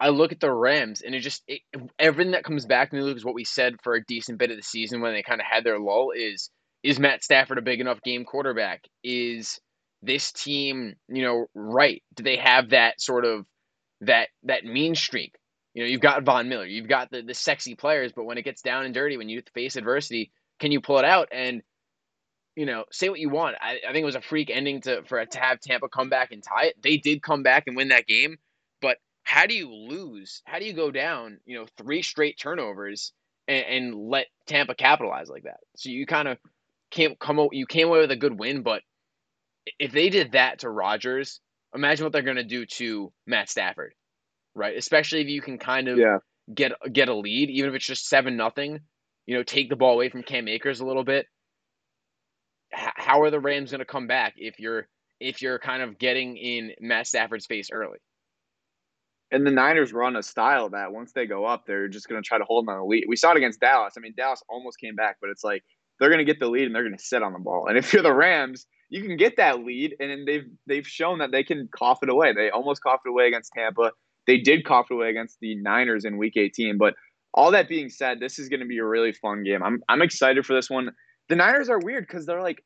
I 0.00 0.10
look 0.10 0.30
at 0.30 0.40
the 0.40 0.52
Rams 0.52 1.00
and 1.00 1.14
it 1.14 1.20
just 1.20 1.42
it, 1.48 1.62
everything 1.98 2.32
that 2.32 2.44
comes 2.44 2.66
back 2.66 2.90
to 2.90 2.96
me, 2.96 3.02
Luke, 3.02 3.16
is 3.16 3.24
what 3.24 3.34
we 3.34 3.44
said 3.44 3.76
for 3.82 3.94
a 3.94 4.04
decent 4.04 4.38
bit 4.38 4.50
of 4.50 4.56
the 4.56 4.62
season 4.62 5.00
when 5.00 5.12
they 5.12 5.22
kind 5.22 5.40
of 5.40 5.46
had 5.50 5.64
their 5.64 5.80
lull. 5.80 6.12
Is 6.14 6.50
is 6.84 7.00
Matt 7.00 7.24
Stafford 7.24 7.58
a 7.58 7.62
big 7.62 7.80
enough 7.80 8.00
game 8.02 8.24
quarterback? 8.24 8.84
Is 9.02 9.58
this 10.02 10.30
team, 10.30 10.94
you 11.08 11.22
know, 11.22 11.46
right? 11.54 12.02
Do 12.14 12.22
they 12.22 12.36
have 12.36 12.70
that 12.70 13.00
sort 13.00 13.24
of 13.24 13.44
that 14.02 14.28
that 14.44 14.64
mean 14.64 14.94
streak? 14.94 15.34
You 15.78 15.84
know, 15.84 15.90
you've 15.90 16.00
got 16.00 16.24
Von 16.24 16.48
Miller, 16.48 16.66
you've 16.66 16.88
got 16.88 17.08
the 17.12 17.22
the 17.22 17.34
sexy 17.34 17.76
players, 17.76 18.10
but 18.10 18.24
when 18.24 18.36
it 18.36 18.42
gets 18.42 18.62
down 18.62 18.84
and 18.84 18.92
dirty, 18.92 19.16
when 19.16 19.28
you 19.28 19.42
face 19.54 19.76
adversity, 19.76 20.32
can 20.58 20.72
you 20.72 20.80
pull 20.80 20.98
it 20.98 21.04
out? 21.04 21.28
And 21.30 21.62
you 22.56 22.66
know, 22.66 22.84
say 22.90 23.08
what 23.08 23.20
you 23.20 23.28
want. 23.28 23.54
I, 23.60 23.78
I 23.88 23.92
think 23.92 24.02
it 24.02 24.04
was 24.04 24.16
a 24.16 24.20
freak 24.20 24.50
ending 24.50 24.80
to 24.80 25.04
for 25.04 25.24
to 25.24 25.38
have 25.38 25.60
Tampa 25.60 25.88
come 25.88 26.10
back 26.10 26.32
and 26.32 26.42
tie 26.42 26.64
it. 26.64 26.82
They 26.82 26.96
did 26.96 27.22
come 27.22 27.44
back 27.44 27.68
and 27.68 27.76
win 27.76 27.90
that 27.90 28.08
game, 28.08 28.38
but 28.82 28.96
how 29.22 29.46
do 29.46 29.54
you 29.54 29.72
lose? 29.72 30.42
How 30.46 30.58
do 30.58 30.64
you 30.64 30.72
go 30.72 30.90
down? 30.90 31.38
You 31.46 31.60
know, 31.60 31.66
three 31.76 32.02
straight 32.02 32.40
turnovers 32.40 33.12
and, 33.46 33.64
and 33.64 33.94
let 33.94 34.26
Tampa 34.46 34.74
capitalize 34.74 35.28
like 35.28 35.44
that. 35.44 35.60
So 35.76 35.90
you 35.90 36.06
kind 36.06 36.26
of 36.26 36.38
can't 36.90 37.16
come. 37.20 37.38
You 37.52 37.66
came 37.66 37.86
away 37.86 38.00
with 38.00 38.10
a 38.10 38.16
good 38.16 38.36
win, 38.36 38.62
but 38.62 38.82
if 39.78 39.92
they 39.92 40.08
did 40.08 40.32
that 40.32 40.58
to 40.58 40.70
Rodgers, 40.70 41.40
imagine 41.72 42.04
what 42.04 42.12
they're 42.12 42.22
going 42.22 42.36
to 42.36 42.42
do 42.42 42.66
to 42.66 43.12
Matt 43.28 43.48
Stafford, 43.48 43.94
right? 44.58 44.76
Especially 44.76 45.20
if 45.20 45.28
you 45.28 45.40
can 45.40 45.58
kind 45.58 45.88
of 45.88 45.98
Yeah. 45.98 46.18
get 46.54 46.72
get 46.92 47.08
a 47.08 47.14
lead, 47.14 47.50
even 47.50 47.70
if 47.70 47.76
it's 47.76 47.86
just 47.86 48.08
seven 48.08 48.36
nothing. 48.36 48.80
You 49.26 49.36
know, 49.36 49.42
take 49.42 49.68
the 49.68 49.76
ball 49.76 49.94
away 49.94 50.08
from 50.08 50.22
Cam 50.22 50.48
Akers 50.48 50.80
a 50.80 50.86
little 50.86 51.04
bit. 51.04 51.26
H- 52.74 52.90
how 52.96 53.22
are 53.22 53.30
the 53.30 53.40
Rams 53.40 53.70
going 53.70 53.80
to 53.80 53.84
come 53.84 54.06
back 54.06 54.34
if 54.36 54.58
you're 54.58 54.88
if 55.20 55.42
you're 55.42 55.58
kind 55.58 55.82
of 55.82 55.98
getting 55.98 56.36
in 56.36 56.72
Matt 56.80 57.06
Stafford's 57.06 57.46
face 57.46 57.68
early? 57.72 57.98
And 59.30 59.46
the 59.46 59.50
Niners 59.50 59.92
run 59.92 60.16
a 60.16 60.22
style 60.22 60.70
that 60.70 60.92
once 60.92 61.12
they 61.12 61.26
go 61.26 61.44
up, 61.44 61.66
they're 61.66 61.88
just 61.88 62.08
going 62.08 62.22
to 62.22 62.26
try 62.26 62.38
to 62.38 62.44
hold 62.44 62.66
on 62.68 62.78
the 62.78 62.84
lead. 62.84 63.04
We 63.06 63.16
saw 63.16 63.32
it 63.32 63.36
against 63.36 63.60
Dallas. 63.60 63.94
I 63.96 64.00
mean, 64.00 64.14
Dallas 64.16 64.42
almost 64.48 64.80
came 64.80 64.94
back, 64.94 65.16
but 65.20 65.28
it's 65.28 65.44
like 65.44 65.62
they're 66.00 66.08
going 66.08 66.24
to 66.24 66.24
get 66.24 66.40
the 66.40 66.48
lead 66.48 66.64
and 66.64 66.74
they're 66.74 66.82
going 66.84 66.96
to 66.96 67.02
sit 67.04 67.22
on 67.22 67.34
the 67.34 67.38
ball. 67.38 67.66
And 67.68 67.76
if 67.76 67.92
you're 67.92 68.02
the 68.02 68.14
Rams, 68.14 68.66
you 68.88 69.02
can 69.02 69.18
get 69.18 69.36
that 69.36 69.58
lead, 69.60 69.96
and 70.00 70.26
they've 70.26 70.46
they've 70.66 70.86
shown 70.86 71.18
that 71.18 71.30
they 71.30 71.44
can 71.44 71.68
cough 71.76 71.98
it 72.02 72.08
away. 72.08 72.32
They 72.32 72.48
almost 72.48 72.82
coughed 72.82 73.02
it 73.04 73.10
away 73.10 73.26
against 73.28 73.52
Tampa. 73.52 73.92
They 74.28 74.38
did 74.38 74.64
cough 74.64 74.90
away 74.90 75.08
against 75.08 75.38
the 75.40 75.56
Niners 75.56 76.04
in 76.04 76.18
Week 76.18 76.36
18. 76.36 76.76
But 76.76 76.94
all 77.32 77.50
that 77.52 77.68
being 77.68 77.88
said, 77.88 78.20
this 78.20 78.38
is 78.38 78.48
going 78.48 78.60
to 78.60 78.66
be 78.66 78.78
a 78.78 78.84
really 78.84 79.12
fun 79.12 79.42
game. 79.42 79.62
I'm 79.62 79.80
I'm 79.88 80.02
excited 80.02 80.46
for 80.46 80.54
this 80.54 80.70
one. 80.70 80.90
The 81.28 81.36
Niners 81.36 81.68
are 81.70 81.80
weird 81.80 82.06
because 82.06 82.26
they're 82.26 82.42
like 82.42 82.62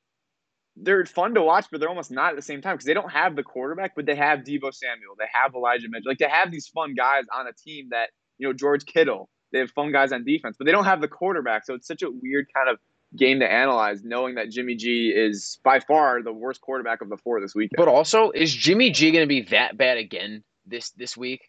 they're 0.76 1.04
fun 1.06 1.34
to 1.34 1.42
watch, 1.42 1.66
but 1.70 1.80
they're 1.80 1.88
almost 1.88 2.10
not 2.10 2.30
at 2.30 2.36
the 2.36 2.42
same 2.42 2.62
time 2.62 2.74
because 2.74 2.86
they 2.86 2.94
don't 2.94 3.12
have 3.12 3.36
the 3.36 3.42
quarterback, 3.42 3.92
but 3.94 4.06
they 4.06 4.16
have 4.16 4.40
Deebo 4.40 4.74
Samuel, 4.74 5.14
they 5.18 5.26
have 5.32 5.54
Elijah 5.54 5.88
Mitchell, 5.88 6.10
like 6.10 6.18
they 6.18 6.28
have 6.28 6.50
these 6.50 6.66
fun 6.68 6.94
guys 6.94 7.24
on 7.32 7.46
a 7.46 7.52
team 7.52 7.88
that 7.90 8.10
you 8.38 8.48
know 8.48 8.52
George 8.52 8.84
Kittle. 8.84 9.28
They 9.52 9.58
have 9.60 9.70
fun 9.70 9.92
guys 9.92 10.12
on 10.12 10.24
defense, 10.24 10.56
but 10.58 10.64
they 10.64 10.72
don't 10.72 10.86
have 10.86 11.00
the 11.00 11.08
quarterback. 11.08 11.64
So 11.66 11.74
it's 11.74 11.86
such 11.86 12.02
a 12.02 12.10
weird 12.10 12.46
kind 12.54 12.70
of 12.70 12.78
game 13.16 13.40
to 13.40 13.50
analyze, 13.50 14.02
knowing 14.02 14.34
that 14.36 14.50
Jimmy 14.50 14.74
G 14.74 15.12
is 15.14 15.58
by 15.62 15.78
far 15.78 16.22
the 16.22 16.32
worst 16.32 16.60
quarterback 16.60 17.02
of 17.02 17.08
the 17.08 17.18
four 17.18 17.40
this 17.40 17.54
weekend. 17.54 17.76
But 17.76 17.88
also, 17.88 18.30
is 18.30 18.52
Jimmy 18.52 18.90
G 18.90 19.12
going 19.12 19.22
to 19.22 19.28
be 19.28 19.42
that 19.50 19.76
bad 19.76 19.98
again 19.98 20.42
this 20.66 20.90
this 20.92 21.16
week? 21.16 21.42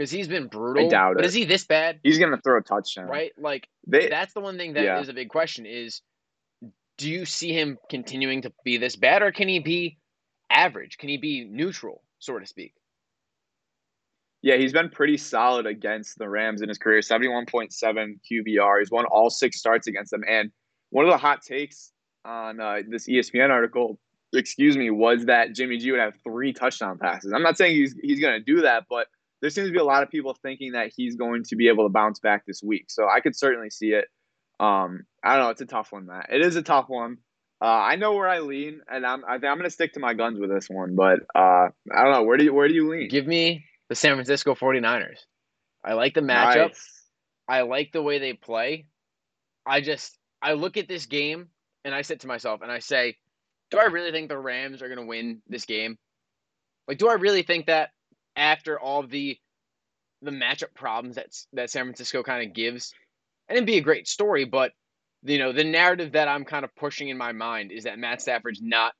Because 0.00 0.10
he's 0.10 0.28
been 0.28 0.46
brutal. 0.46 0.86
I 0.86 0.88
doubt 0.88 1.16
But 1.16 1.26
it. 1.26 1.28
is 1.28 1.34
he 1.34 1.44
this 1.44 1.66
bad? 1.66 2.00
He's 2.02 2.18
going 2.18 2.30
to 2.30 2.40
throw 2.40 2.56
a 2.56 2.62
touchdown, 2.62 3.06
Right? 3.06 3.32
Like 3.36 3.68
They, 3.86 4.08
that's 4.08 4.32
the 4.32 4.40
one 4.40 4.56
thing 4.56 4.72
that 4.72 4.80
is 4.98 5.08
Yeah. 5.08 5.10
a 5.10 5.12
big 5.12 5.28
question 5.28 5.66
is 5.66 6.00
do 6.96 7.10
you 7.10 7.26
see 7.26 7.52
him 7.52 7.76
continuing 7.90 8.40
to 8.42 8.52
be 8.64 8.78
this 8.78 8.96
bad 8.96 9.20
or 9.20 9.30
can 9.30 9.46
he 9.46 9.58
be 9.58 9.98
average? 10.48 10.96
Can 10.96 11.10
he 11.10 11.18
be 11.18 11.44
neutral, 11.44 12.02
so 12.18 12.38
to 12.38 12.46
speak? 12.46 12.72
Yeah, 14.40 14.56
he's 14.56 14.72
been 14.72 14.88
pretty 14.88 15.18
solid 15.18 15.66
against 15.66 16.16
the 16.16 16.30
Rams 16.30 16.62
in 16.62 16.70
his 16.70 16.78
career. 16.78 17.00
71.7 17.00 17.68
QBR. 18.24 18.78
He's 18.78 18.90
won 18.90 19.04
all 19.04 19.28
six 19.28 19.58
starts 19.58 19.86
against 19.86 20.12
them. 20.12 20.22
And 20.26 20.50
one 20.88 21.04
of 21.04 21.10
the 21.10 21.18
hot 21.18 21.42
takes 21.42 21.92
on 22.24 22.58
uh, 22.58 22.78
this 22.88 23.06
ESPN 23.06 23.50
article, 23.50 23.98
excuse 24.32 24.78
me, 24.78 24.88
was 24.88 25.26
that 25.26 25.54
Jimmy 25.54 25.76
G 25.76 25.90
would 25.90 26.00
have 26.00 26.14
three 26.24 26.54
touchdown 26.54 26.96
passes. 26.96 27.34
I'm 27.34 27.42
not 27.42 27.58
saying 27.58 27.76
he's 27.76 27.94
he's 28.02 28.18
going 28.18 28.32
to 28.38 28.40
do 28.42 28.62
that, 28.62 28.84
but 28.88 29.06
there 29.40 29.50
seems 29.50 29.68
to 29.68 29.72
be 29.72 29.78
a 29.78 29.84
lot 29.84 30.02
of 30.02 30.10
people 30.10 30.36
thinking 30.42 30.72
that 30.72 30.92
he's 30.94 31.16
going 31.16 31.44
to 31.44 31.56
be 31.56 31.68
able 31.68 31.84
to 31.84 31.88
bounce 31.88 32.18
back 32.18 32.44
this 32.46 32.62
week. 32.62 32.90
So 32.90 33.08
I 33.08 33.20
could 33.20 33.36
certainly 33.36 33.70
see 33.70 33.92
it. 33.92 34.06
Um, 34.58 35.04
I 35.24 35.36
don't 35.36 35.44
know. 35.44 35.50
It's 35.50 35.60
a 35.62 35.66
tough 35.66 35.92
one, 35.92 36.06
Matt. 36.06 36.28
It 36.30 36.42
is 36.42 36.56
a 36.56 36.62
tough 36.62 36.88
one. 36.88 37.18
Uh, 37.62 37.66
I 37.66 37.96
know 37.96 38.14
where 38.14 38.28
I 38.28 38.40
lean, 38.40 38.80
and 38.90 39.04
I'm 39.04 39.22
I 39.24 39.32
think 39.32 39.44
I'm 39.44 39.58
going 39.58 39.64
to 39.64 39.70
stick 39.70 39.94
to 39.94 40.00
my 40.00 40.14
guns 40.14 40.38
with 40.38 40.50
this 40.50 40.68
one. 40.68 40.94
But 40.96 41.20
uh, 41.34 41.68
I 41.94 42.04
don't 42.04 42.12
know. 42.12 42.22
Where 42.22 42.36
do 42.36 42.44
you 42.44 42.54
where 42.54 42.68
do 42.68 42.74
you 42.74 42.90
lean? 42.90 43.08
Give 43.08 43.26
me 43.26 43.64
the 43.88 43.94
San 43.94 44.14
Francisco 44.14 44.54
49ers. 44.54 45.18
I 45.84 45.94
like 45.94 46.14
the 46.14 46.20
matchup. 46.20 46.68
Nice. 46.68 47.02
I 47.48 47.62
like 47.62 47.92
the 47.92 48.02
way 48.02 48.18
they 48.18 48.32
play. 48.32 48.86
I 49.66 49.80
just 49.80 50.16
I 50.40 50.54
look 50.54 50.76
at 50.76 50.88
this 50.88 51.06
game 51.06 51.48
and 51.84 51.94
I 51.94 52.02
sit 52.02 52.20
to 52.20 52.26
myself 52.26 52.62
and 52.62 52.70
I 52.70 52.78
say, 52.78 53.16
do 53.70 53.78
I 53.78 53.84
really 53.84 54.12
think 54.12 54.28
the 54.28 54.38
Rams 54.38 54.82
are 54.82 54.88
going 54.88 55.00
to 55.00 55.06
win 55.06 55.42
this 55.48 55.64
game? 55.64 55.98
Like 56.86 56.98
do 56.98 57.08
I 57.08 57.14
really 57.14 57.42
think 57.42 57.66
that 57.66 57.90
after 58.40 58.80
all 58.80 59.06
the 59.06 59.38
the 60.22 60.30
matchup 60.30 60.74
problems 60.74 61.16
that 61.16 61.28
that 61.52 61.70
San 61.70 61.84
Francisco 61.84 62.22
kind 62.22 62.46
of 62.46 62.54
gives 62.54 62.92
and 63.48 63.56
it'd 63.56 63.66
be 63.66 63.78
a 63.78 63.82
great 63.82 64.08
story, 64.08 64.44
but 64.44 64.72
you 65.22 65.38
know, 65.38 65.52
the 65.52 65.64
narrative 65.64 66.12
that 66.12 66.28
I'm 66.28 66.44
kind 66.44 66.64
of 66.64 66.74
pushing 66.76 67.08
in 67.08 67.18
my 67.18 67.32
mind 67.32 67.72
is 67.72 67.84
that 67.84 67.98
Matt 67.98 68.22
Stafford's 68.22 68.62
not 68.62 68.94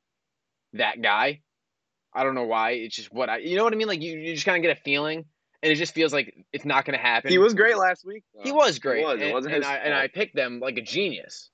that 0.75 1.01
guy. 1.01 1.41
I 2.13 2.25
don't 2.25 2.35
know 2.35 2.45
why. 2.45 2.73
It's 2.73 2.97
just 2.97 3.13
what 3.13 3.31
I 3.31 3.39
you 3.39 3.57
know 3.57 3.65
what 3.65 3.73
I 3.73 3.77
mean? 3.77 3.89
Like 3.89 4.03
you, 4.03 4.19
you 4.19 4.35
just 4.35 4.45
kind 4.45 4.57
of 4.57 4.63
get 4.63 4.77
a 4.77 4.81
feeling 4.81 5.25
and 5.63 5.73
it 5.73 5.77
just 5.77 5.95
feels 5.95 6.13
like 6.13 6.35
it's 6.53 6.65
not 6.65 6.85
going 6.85 6.99
to 6.99 7.03
happen. 7.03 7.31
He 7.31 7.39
was 7.39 7.55
great 7.55 7.77
last 7.77 8.05
week. 8.05 8.25
though. 8.35 8.43
He 8.43 8.53
was 8.53 8.79
great. 8.79 9.03
It 9.03 9.07
was. 9.07 9.21
It 9.21 9.25
and, 9.25 9.35
wasn't 9.35 9.55
and 9.55 9.65
his 9.65 9.71
I 9.71 9.77
and 9.77 9.95
I 9.95 10.09
picked 10.09 10.35
them 10.35 10.61
like 10.61 10.77
a 10.77 10.83
genius. 10.83 11.51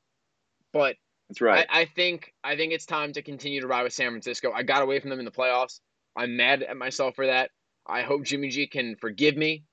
But 0.73 0.97
That's 1.29 1.41
right. 1.41 1.67
I, 1.69 1.83
I 1.83 1.85
think 1.85 2.33
I 2.43 2.57
think 2.57 2.73
it's 2.73 2.87
time 2.87 3.13
to 3.15 3.23
continue 3.23 3.61
to 3.61 3.67
ride 3.67 3.83
with 3.83 3.93
San 3.93 4.11
Francisco. 4.11 4.53
I 4.53 4.63
got 4.63 4.83
away 4.83 5.01
from 5.01 5.11
them 5.11 5.19
in 5.19 5.25
the 5.25 5.31
playoffs. 5.31 5.81
I'm 6.17 6.37
mad 6.37 6.63
at 6.63 6.77
myself 6.77 7.15
for 7.15 7.27
that. 7.27 7.51
I 7.89 8.03
hope 8.03 8.25
Jimmy 8.25 8.49
G 8.49 8.67
can 8.67 8.97
forgive 8.97 9.37
me. 9.37 9.65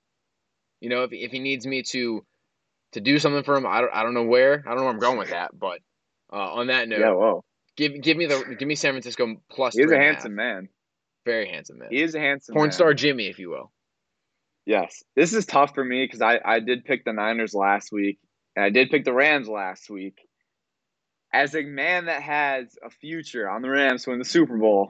You 0.80 0.89
know, 0.89 1.04
if 1.04 1.12
if 1.13 1.32
he 1.32 1.39
needs 1.39 1.65
me 1.65 1.84
to 1.91 2.26
to 2.93 3.02
do 3.02 3.19
something 3.19 3.43
for 3.43 3.56
him, 3.56 3.65
I 3.65 3.82
don't 3.82 3.93
I 3.93 4.04
don't 4.04 4.13
know 4.13 4.23
where. 4.26 4.63
I 4.65 4.69
don't 4.69 4.78
know 4.78 4.84
where 4.84 4.93
I'm 4.93 4.99
going 4.99 5.17
with 5.17 5.30
that. 5.32 5.58
But 5.58 5.80
uh, 6.32 6.54
on 6.54 6.67
that 6.67 6.88
note, 6.88 6.99
yeah. 6.99 7.12
Whoa. 7.12 7.43
give 7.76 8.02
give 8.02 8.17
me 8.17 8.26
the 8.26 8.56
give 8.58 8.67
me 8.67 8.76
San 8.76 8.93
Francisco 8.93 9.36
plus. 9.49 9.76
He's 9.76 9.91
a 9.91 9.95
and 9.95 10.04
handsome 10.04 10.32
half. 10.32 10.38
man. 10.38 10.69
very 11.26 11.47
handsome 11.49 11.80
man. 11.80 11.89
He 11.91 12.02
is 12.02 12.15
a 12.15 12.19
handsome 12.19 12.54
Porn 12.54 12.67
man. 12.67 12.71
star 12.71 12.93
Jimmy, 12.93 13.28
if 13.28 13.39
you 13.39 13.49
will. 13.49 13.71
Yes. 14.65 15.04
This 15.15 15.34
is 15.34 15.45
tough 15.45 15.73
for 15.73 15.84
me 15.84 16.06
because 16.06 16.21
I, 16.21 16.39
I 16.43 16.60
did 16.60 16.86
pick 16.86 17.04
the 17.04 17.13
Niners 17.13 17.54
last 17.54 17.91
week 17.91 18.19
and 18.56 18.63
I 18.63 18.69
did 18.69 18.89
pick 18.89 19.06
the 19.06 19.13
Rams 19.13 19.47
last 19.47 19.89
week. 19.89 20.17
As 21.34 21.56
a 21.56 21.63
man 21.63 22.06
that 22.06 22.21
has 22.21 22.78
a 22.86 22.89
future 22.89 23.49
on 23.49 23.62
the 23.62 23.69
Rams 23.69 24.04
to 24.04 24.12
win 24.12 24.19
the 24.19 24.26
Super 24.26 24.58
Bowl 24.58 24.89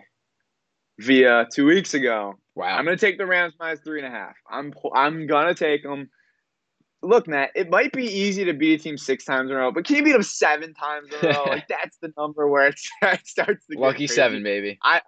via 0.99 1.47
two 1.51 1.65
weeks 1.65 1.93
ago, 1.93 2.37
Wow. 2.55 2.77
I'm 2.77 2.85
going 2.85 2.97
to 2.97 3.05
take 3.05 3.17
the 3.17 3.25
Rams 3.25 3.53
minus 3.59 3.79
three 3.79 4.03
and 4.03 4.07
a 4.07 4.15
half. 4.15 4.35
I'm 4.49 4.73
I'm 4.93 5.27
going 5.27 5.47
to 5.47 5.55
take 5.55 5.83
them. 5.83 6.09
Look, 7.01 7.27
Matt, 7.27 7.51
it 7.55 7.69
might 7.69 7.91
be 7.91 8.05
easy 8.05 8.45
to 8.45 8.53
beat 8.53 8.79
a 8.79 8.83
team 8.83 8.97
six 8.97 9.25
times 9.25 9.49
in 9.49 9.57
a 9.57 9.59
row, 9.59 9.71
but 9.71 9.83
can 9.83 9.97
you 9.97 10.03
beat 10.03 10.13
them 10.13 10.23
seven 10.23 10.73
times 10.73 11.09
in 11.11 11.29
a 11.29 11.33
row? 11.33 11.43
like 11.45 11.67
that's 11.69 11.97
the 11.97 12.13
number 12.17 12.47
where 12.47 12.67
it 12.67 12.79
starts 13.25 13.65
to 13.65 13.75
get 13.75 13.79
Lucky 13.79 14.07
seven, 14.07 14.43
baby. 14.43 14.79
I 14.83 15.01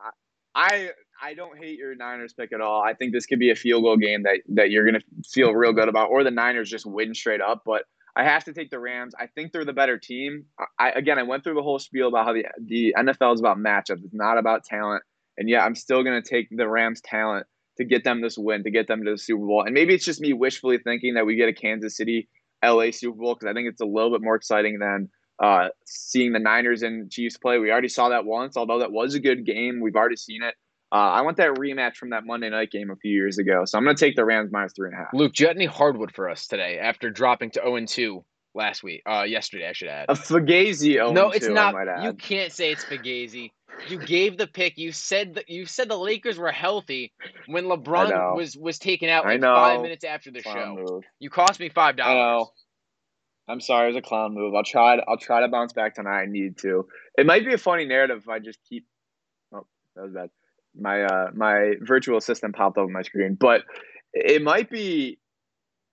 I 0.53 0.89
I 1.21 1.33
don't 1.33 1.57
hate 1.57 1.77
your 1.77 1.95
Niners 1.95 2.33
pick 2.33 2.51
at 2.51 2.61
all. 2.61 2.81
I 2.81 2.93
think 2.93 3.13
this 3.13 3.25
could 3.25 3.39
be 3.39 3.51
a 3.51 3.55
field 3.55 3.83
goal 3.83 3.97
game 3.97 4.23
that 4.23 4.41
that 4.49 4.71
you're 4.71 4.85
gonna 4.85 5.03
feel 5.31 5.51
real 5.53 5.73
good 5.73 5.87
about, 5.87 6.09
or 6.09 6.23
the 6.23 6.31
Niners 6.31 6.69
just 6.69 6.85
win 6.85 7.13
straight 7.13 7.41
up. 7.41 7.63
But 7.65 7.83
I 8.15 8.23
have 8.23 8.45
to 8.45 8.53
take 8.53 8.71
the 8.71 8.79
Rams. 8.79 9.13
I 9.19 9.27
think 9.27 9.51
they're 9.51 9.65
the 9.65 9.73
better 9.73 9.97
team. 9.97 10.45
I 10.79 10.91
again, 10.91 11.19
I 11.19 11.23
went 11.23 11.43
through 11.43 11.55
the 11.55 11.63
whole 11.63 11.79
spiel 11.79 12.07
about 12.07 12.25
how 12.25 12.33
the 12.33 12.45
the 12.59 12.95
NFL 12.97 13.35
is 13.35 13.39
about 13.39 13.57
matchups. 13.57 14.03
It's 14.03 14.13
not 14.13 14.37
about 14.37 14.63
talent, 14.63 15.03
and 15.37 15.49
yeah, 15.49 15.63
I'm 15.65 15.75
still 15.75 16.03
gonna 16.03 16.21
take 16.21 16.47
the 16.51 16.67
Rams' 16.67 17.01
talent 17.01 17.47
to 17.77 17.85
get 17.85 18.03
them 18.03 18.21
this 18.21 18.37
win, 18.37 18.63
to 18.63 18.71
get 18.71 18.87
them 18.87 19.03
to 19.03 19.11
the 19.11 19.17
Super 19.17 19.45
Bowl. 19.45 19.63
And 19.63 19.73
maybe 19.73 19.93
it's 19.93 20.05
just 20.05 20.21
me 20.21 20.33
wishfully 20.33 20.77
thinking 20.77 21.15
that 21.15 21.25
we 21.25 21.35
get 21.35 21.49
a 21.49 21.53
Kansas 21.53 21.97
City, 21.97 22.29
LA 22.63 22.91
Super 22.91 23.17
Bowl 23.17 23.35
because 23.35 23.49
I 23.49 23.53
think 23.53 23.67
it's 23.67 23.81
a 23.81 23.85
little 23.85 24.11
bit 24.11 24.21
more 24.21 24.35
exciting 24.35 24.79
than 24.79 25.09
uh, 25.41 25.67
seeing 25.85 26.31
the 26.31 26.39
Niners 26.39 26.81
and 26.81 27.11
Chiefs 27.11 27.37
play. 27.37 27.59
We 27.59 27.71
already 27.71 27.89
saw 27.89 28.09
that 28.09 28.25
once, 28.25 28.55
although 28.57 28.79
that 28.79 28.91
was 28.91 29.15
a 29.15 29.19
good 29.19 29.45
game. 29.45 29.81
We've 29.81 29.95
already 29.95 30.15
seen 30.15 30.41
it. 30.43 30.55
Uh, 30.91 31.11
I 31.11 31.21
want 31.21 31.37
that 31.37 31.49
rematch 31.55 31.95
from 31.97 32.11
that 32.11 32.25
Monday 32.25 32.49
night 32.49 32.71
game 32.71 32.89
a 32.89 32.95
few 32.95 33.11
years 33.11 33.37
ago. 33.37 33.63
So 33.65 33.77
I'm 33.77 33.83
going 33.83 33.95
to 33.95 33.99
take 34.05 34.15
the 34.15 34.23
Rams 34.23 34.51
minus 34.51 34.71
three 34.73 34.89
and 34.89 34.95
a 34.95 34.97
half. 34.97 35.07
Luke, 35.13 35.33
do 35.33 35.43
you 35.43 35.47
have 35.47 35.57
any 35.57 35.65
hardwood 35.65 36.13
for 36.15 36.29
us 36.29 36.47
today 36.47 36.79
after 36.79 37.09
dropping 37.09 37.51
to 37.51 37.61
0 37.61 37.85
2 37.85 38.23
last 38.53 38.83
week? 38.83 39.01
Uh, 39.05 39.23
yesterday, 39.23 39.67
I 39.67 39.73
should 39.73 39.89
add. 39.89 40.05
A 40.07 40.13
Fugazi 40.13 40.93
0 40.93 41.11
no, 41.11 41.31
it's 41.31 41.47
not. 41.47 41.75
I 41.75 41.85
might 41.85 41.91
add. 41.91 42.03
You 42.03 42.13
can't 42.13 42.53
say 42.53 42.71
it's 42.71 42.85
Fugazi. 42.85 43.51
You 43.89 43.99
gave 43.99 44.37
the 44.37 44.47
pick. 44.47 44.77
You 44.77 44.91
said 44.91 45.35
that 45.35 45.49
you 45.49 45.65
said 45.65 45.89
the 45.89 45.97
Lakers 45.97 46.37
were 46.37 46.51
healthy 46.51 47.13
when. 47.47 47.65
LeBron 47.65 48.35
was 48.35 48.57
was 48.57 48.79
taken 48.79 49.09
out 49.09 49.25
like 49.25 49.41
five 49.41 49.81
minutes 49.81 50.03
after 50.03 50.31
the 50.31 50.41
Clown 50.41 50.77
show. 50.77 50.93
move. 50.93 51.03
You 51.19 51.29
cost 51.29 51.59
me 51.59 51.69
five 51.69 51.97
dollars. 51.97 52.47
I'm 53.47 53.61
sorry, 53.61 53.89
it 53.89 53.93
was 53.93 53.97
a 53.97 54.01
clown 54.01 54.33
move. 54.33 54.55
I'll 54.55 54.63
try. 54.63 54.95
To, 54.95 55.03
I'll 55.07 55.17
try 55.17 55.41
to 55.41 55.47
bounce 55.47 55.73
back 55.73 55.95
tonight. 55.95 56.21
I 56.21 56.25
need 56.25 56.57
to. 56.59 56.87
It 57.17 57.25
might 57.25 57.45
be 57.45 57.53
a 57.53 57.57
funny 57.59 57.85
narrative 57.85 58.17
if 58.23 58.29
I 58.29 58.39
just 58.39 58.59
keep. 58.67 58.85
Oh, 59.53 59.67
that 59.95 60.03
was 60.03 60.13
bad. 60.13 60.29
My 60.75 61.03
uh, 61.03 61.29
my 61.33 61.73
virtual 61.79 62.17
assistant 62.17 62.55
popped 62.55 62.77
up 62.77 62.85
on 62.85 62.91
my 62.91 63.03
screen, 63.03 63.37
but 63.39 63.61
it 64.13 64.41
might 64.41 64.69
be 64.69 65.19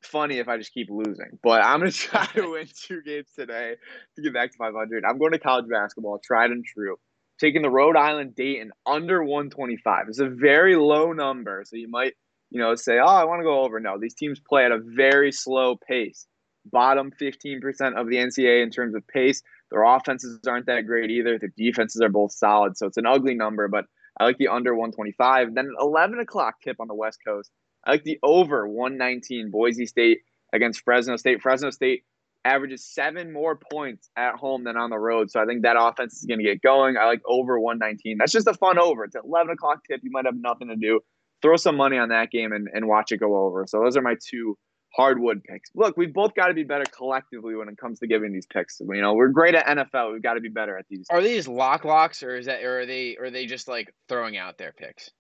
funny 0.03 0.39
if 0.39 0.49
I 0.49 0.57
just 0.57 0.73
keep 0.73 0.89
losing. 0.91 1.39
But 1.43 1.63
I'm 1.63 1.81
gonna 1.81 1.91
try 1.93 2.27
to 2.35 2.53
win 2.53 2.69
two 2.75 3.03
games 3.03 3.29
today 3.37 3.75
to 4.17 4.23
get 4.23 4.33
back 4.33 4.53
to 4.53 4.59
500. 4.59 5.05
I'm 5.05 5.19
going 5.19 5.33
to 5.33 5.39
college 5.39 5.69
basketball, 5.69 6.21
tried 6.25 6.51
and 6.51 6.65
true. 6.65 6.97
Taking 7.42 7.62
the 7.62 7.70
Rhode 7.70 7.96
Island 7.96 8.37
Dayton 8.37 8.70
under 8.87 9.22
125. 9.22 10.07
It's 10.09 10.20
a 10.20 10.28
very 10.28 10.76
low 10.76 11.12
number, 11.12 11.64
so 11.66 11.76
you 11.76 11.88
might 11.88 12.12
you 12.50 12.61
know 12.61 12.74
say, 12.76 12.98
oh, 12.98 13.05
I 13.05 13.24
want 13.24 13.40
to 13.40 13.44
go 13.44 13.62
over. 13.62 13.81
No, 13.81 13.98
these 13.98 14.14
teams 14.14 14.40
play 14.40 14.64
at 14.64 14.72
a 14.72 14.78
very 14.78 15.33
slow 15.33 15.76
pace 15.76 16.26
bottom 16.64 17.12
15% 17.20 17.61
of 18.00 18.09
the 18.09 18.16
NCAA 18.16 18.62
in 18.62 18.70
terms 18.70 18.94
of 18.94 19.07
pace. 19.09 19.42
Their 19.70 19.83
offenses 19.83 20.38
aren't 20.46 20.66
that 20.66 20.87
great 20.87 21.11
either. 21.11 21.38
Their 21.38 21.52
defenses 21.57 22.00
are 22.00 22.09
both 22.09 22.33
solid. 22.33 22.76
So 22.76 22.87
it's 22.87 22.96
an 22.96 23.07
ugly 23.07 23.35
number, 23.35 23.68
but 23.68 23.87
I 24.20 24.24
like 24.24 24.38
the 24.38 24.48
under 24.48 24.74
125. 24.74 25.55
Then 25.55 25.66
an 25.66 25.74
11 25.81 26.20
o'clock 26.20 26.57
tip 26.62 26.76
on 26.78 26.88
the 26.88 26.94
West 26.94 27.18
Coast. 27.26 27.50
I 27.85 27.92
like 27.92 28.05
the 28.05 28.18
over 28.22 28.68
119 28.68 29.50
Boise 29.50 29.87
State 29.87 30.20
against 30.52 30.85
Fresno 30.85 31.16
State. 31.16 31.42
Fresno 31.42 31.70
State 31.70 32.05
averages 32.44 32.85
seven 32.85 33.33
more 33.33 33.59
points 33.70 34.11
at 34.16 34.35
home 34.35 34.64
than 34.64 34.76
on 34.76 34.90
the 34.90 34.98
road. 34.98 35.31
So 35.31 35.40
I 35.40 35.46
think 35.46 35.62
that 35.62 35.76
offense 35.78 36.18
is 36.18 36.24
going 36.24 36.38
to 36.38 36.44
get 36.44 36.62
going. 36.62 36.96
I 36.96 37.07
like 37.07 37.22
over 37.26 37.59
119. 37.59 38.18
That's 38.18 38.33
just 38.33 38.46
a 38.46 38.55
fun 38.55 38.78
over. 38.78 39.05
It's 39.05 39.14
an 39.14 39.22
11 39.24 39.52
o'clock 39.52 39.81
tip. 39.88 40.00
You 40.02 40.11
might 40.11 40.26
have 40.26 40.37
nothing 40.37 40.68
to 40.68 40.76
do. 40.76 41.00
Throw 41.40 41.57
some 41.57 41.76
money 41.76 41.98
on 41.98 42.09
that 42.11 42.31
game 42.31 42.52
and, 42.52 42.68
and 42.72 42.87
watch 42.87 43.12
it 43.12 43.18
go 43.18 43.37
over. 43.37 43.66
So 43.66 43.81
those 43.81 43.96
are 43.96 44.02
my 44.02 44.16
two 44.28 44.57
hardwood 44.94 45.42
picks. 45.44 45.70
Look, 45.74 45.96
we've 45.96 46.12
both 46.12 46.35
got 46.35 46.48
to 46.48 46.55
be 46.55 46.64
better 46.64 46.85
collectively 46.96 47.55
when 47.55 47.68
it 47.68 47.78
comes 47.78 47.98
to 48.00 48.07
giving 48.07 48.33
these 48.33 48.46
picks. 48.46 48.81
You 48.81 49.00
know, 49.00 49.14
we're 49.14 49.28
great 49.28 49.55
at 49.55 49.66
NFL. 49.66 50.12
We've 50.12 50.22
got 50.22 50.35
to 50.35 50.40
be 50.40 50.48
better 50.48 50.76
at 50.76 50.87
these. 50.88 51.07
Are 51.11 51.22
these 51.22 51.48
lock 51.48 51.85
locks 51.85 52.22
or 52.22 52.37
is 52.37 52.46
that 52.46 52.62
or 52.62 52.81
are 52.81 52.87
they 52.87 53.16
or 53.18 53.26
are 53.26 53.31
they 53.31 53.46
just 53.46 53.68
like 53.68 53.92
throwing 54.09 54.37
out 54.37 54.59
their 54.59 54.72
picks? 54.72 55.11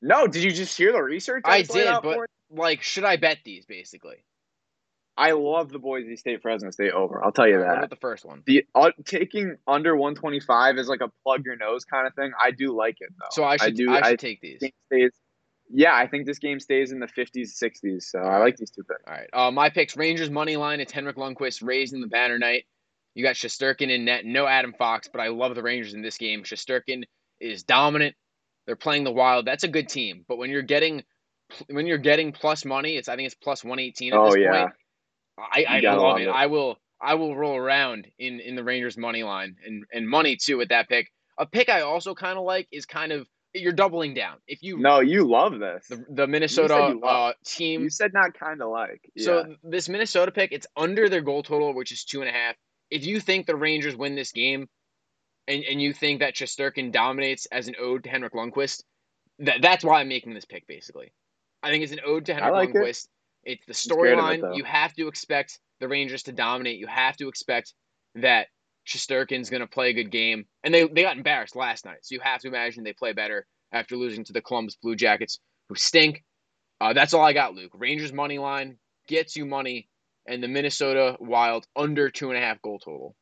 No, 0.00 0.26
did 0.26 0.42
you 0.42 0.50
just 0.50 0.76
hear 0.76 0.92
the 0.92 1.02
research? 1.02 1.42
I, 1.44 1.58
I 1.58 1.62
did, 1.62 1.94
but 2.02 2.18
like, 2.50 2.82
should 2.82 3.04
I 3.04 3.16
bet 3.16 3.38
these 3.44 3.66
basically? 3.66 4.24
I 5.16 5.32
love 5.32 5.70
the 5.70 5.78
Boise 5.78 6.16
State 6.16 6.40
Fresno 6.40 6.70
State 6.70 6.92
over. 6.92 7.22
I'll 7.22 7.32
tell 7.32 7.46
you 7.46 7.58
that. 7.58 7.90
The 7.90 7.96
first 7.96 8.24
one? 8.24 8.42
The 8.46 8.64
uh, 8.74 8.90
taking 9.04 9.56
under 9.66 9.94
125 9.94 10.78
is 10.78 10.88
like 10.88 11.02
a 11.02 11.10
plug 11.22 11.44
your 11.44 11.56
nose 11.56 11.84
kind 11.84 12.06
of 12.06 12.14
thing. 12.14 12.32
I 12.40 12.50
do 12.50 12.74
like 12.74 12.96
it 13.00 13.10
though. 13.18 13.26
So 13.30 13.44
I 13.44 13.58
should 13.58 13.66
I, 13.66 13.70
do, 13.70 13.90
I 13.90 13.96
should 13.96 14.04
I 14.04 14.16
take 14.16 14.40
these. 14.40 14.62
Stays, 14.86 15.10
yeah, 15.70 15.94
I 15.94 16.06
think 16.06 16.26
this 16.26 16.38
game 16.38 16.60
stays 16.60 16.92
in 16.92 16.98
the 16.98 17.06
50s, 17.06 17.50
60s. 17.62 18.02
So 18.04 18.20
I 18.20 18.38
like 18.38 18.56
these 18.56 18.70
two 18.70 18.84
picks. 18.84 19.02
All 19.06 19.14
right. 19.14 19.28
Uh, 19.32 19.50
my 19.50 19.68
picks: 19.68 19.96
Rangers 19.96 20.30
money 20.30 20.56
line. 20.56 20.80
It's 20.80 20.92
Henrik 20.92 21.16
Lundqvist 21.16 21.62
raising 21.62 22.00
the 22.00 22.06
banner 22.06 22.38
night. 22.38 22.64
You 23.14 23.22
got 23.22 23.34
Shesterkin 23.34 23.90
in 23.90 24.06
net. 24.06 24.24
No 24.24 24.46
Adam 24.46 24.72
Fox, 24.78 25.08
but 25.12 25.20
I 25.20 25.28
love 25.28 25.54
the 25.54 25.62
Rangers 25.62 25.92
in 25.92 26.00
this 26.00 26.16
game. 26.16 26.42
Shesterkin 26.42 27.02
is 27.38 27.64
dominant. 27.64 28.16
They're 28.66 28.76
playing 28.76 29.04
the 29.04 29.12
Wild. 29.12 29.46
That's 29.46 29.64
a 29.64 29.68
good 29.68 29.88
team. 29.90 30.24
But 30.26 30.38
when 30.38 30.48
you're 30.48 30.62
getting 30.62 31.02
when 31.68 31.86
you're 31.86 31.98
getting 31.98 32.32
plus 32.32 32.64
money, 32.64 32.96
it's 32.96 33.10
I 33.10 33.16
think 33.16 33.26
it's 33.26 33.34
plus 33.34 33.62
118 33.62 34.14
at 34.14 34.18
oh, 34.18 34.24
this 34.26 34.36
yeah. 34.38 34.62
point 34.62 34.74
I, 35.38 35.64
I 35.68 35.80
love 35.94 36.18
it. 36.18 36.28
it. 36.28 36.28
I 36.28 36.46
will 36.46 36.78
I 37.00 37.14
will 37.14 37.36
roll 37.36 37.56
around 37.56 38.06
in 38.18 38.40
in 38.40 38.54
the 38.54 38.64
Rangers 38.64 38.96
money 38.96 39.22
line 39.22 39.56
and 39.66 39.84
and 39.92 40.08
money 40.08 40.36
too 40.36 40.58
with 40.58 40.68
that 40.68 40.88
pick. 40.88 41.10
A 41.38 41.46
pick 41.46 41.68
I 41.68 41.80
also 41.80 42.14
kind 42.14 42.38
of 42.38 42.44
like 42.44 42.68
is 42.70 42.86
kind 42.86 43.12
of 43.12 43.26
you're 43.54 43.72
doubling 43.72 44.14
down. 44.14 44.36
If 44.46 44.62
you 44.62 44.78
no, 44.78 45.00
you 45.00 45.28
love 45.28 45.58
this. 45.58 45.86
The, 45.88 46.04
the 46.08 46.26
Minnesota 46.26 46.98
uh, 47.04 47.32
team. 47.44 47.82
You 47.82 47.90
said 47.90 48.12
not 48.14 48.38
kind 48.38 48.62
of 48.62 48.70
like. 48.70 49.10
Yeah. 49.14 49.24
So 49.24 49.56
this 49.62 49.88
Minnesota 49.88 50.32
pick, 50.32 50.52
it's 50.52 50.66
under 50.76 51.08
their 51.08 51.20
goal 51.20 51.42
total, 51.42 51.74
which 51.74 51.92
is 51.92 52.04
two 52.04 52.20
and 52.20 52.30
a 52.30 52.32
half. 52.32 52.56
If 52.90 53.04
you 53.04 53.20
think 53.20 53.46
the 53.46 53.56
Rangers 53.56 53.96
win 53.96 54.14
this 54.14 54.32
game, 54.32 54.68
and 55.48 55.64
and 55.64 55.82
you 55.82 55.92
think 55.92 56.20
that 56.20 56.34
Shesterkin 56.34 56.92
dominates 56.92 57.46
as 57.46 57.68
an 57.68 57.74
ode 57.78 58.04
to 58.04 58.10
Henrik 58.10 58.32
Lundqvist, 58.32 58.84
that 59.40 59.60
that's 59.60 59.84
why 59.84 60.00
I'm 60.00 60.08
making 60.08 60.34
this 60.34 60.44
pick. 60.44 60.66
Basically, 60.66 61.12
I 61.62 61.70
think 61.70 61.82
it's 61.82 61.92
an 61.92 62.00
ode 62.04 62.26
to 62.26 62.34
Henrik 62.34 62.52
like 62.52 62.68
Lundqvist. 62.70 63.04
It. 63.04 63.08
It's 63.44 63.64
the 63.66 63.72
storyline. 63.72 64.56
You 64.56 64.64
have 64.64 64.94
to 64.94 65.08
expect 65.08 65.58
the 65.80 65.88
Rangers 65.88 66.22
to 66.24 66.32
dominate. 66.32 66.78
You 66.78 66.86
have 66.86 67.16
to 67.16 67.28
expect 67.28 67.74
that 68.14 68.46
Shesterkin's 68.86 69.50
going 69.50 69.60
to 69.60 69.66
play 69.66 69.90
a 69.90 69.94
good 69.94 70.10
game. 70.10 70.44
And 70.64 70.72
they, 70.72 70.86
they 70.86 71.02
got 71.02 71.16
embarrassed 71.16 71.56
last 71.56 71.84
night. 71.84 71.98
So 72.02 72.14
you 72.14 72.20
have 72.22 72.40
to 72.42 72.48
imagine 72.48 72.84
they 72.84 72.92
play 72.92 73.12
better 73.12 73.46
after 73.72 73.96
losing 73.96 74.24
to 74.24 74.32
the 74.32 74.42
Columbus 74.42 74.76
Blue 74.76 74.96
Jackets, 74.96 75.38
who 75.68 75.74
stink. 75.74 76.22
Uh, 76.80 76.92
that's 76.92 77.14
all 77.14 77.24
I 77.24 77.32
got, 77.32 77.54
Luke. 77.54 77.72
Rangers 77.74 78.12
money 78.12 78.38
line 78.38 78.76
gets 79.08 79.36
you 79.36 79.46
money, 79.46 79.88
and 80.26 80.42
the 80.42 80.48
Minnesota 80.48 81.16
Wild 81.20 81.66
under 81.76 82.10
two 82.10 82.30
and 82.30 82.38
a 82.38 82.40
half 82.40 82.60
goal 82.62 82.78
total. 82.78 83.16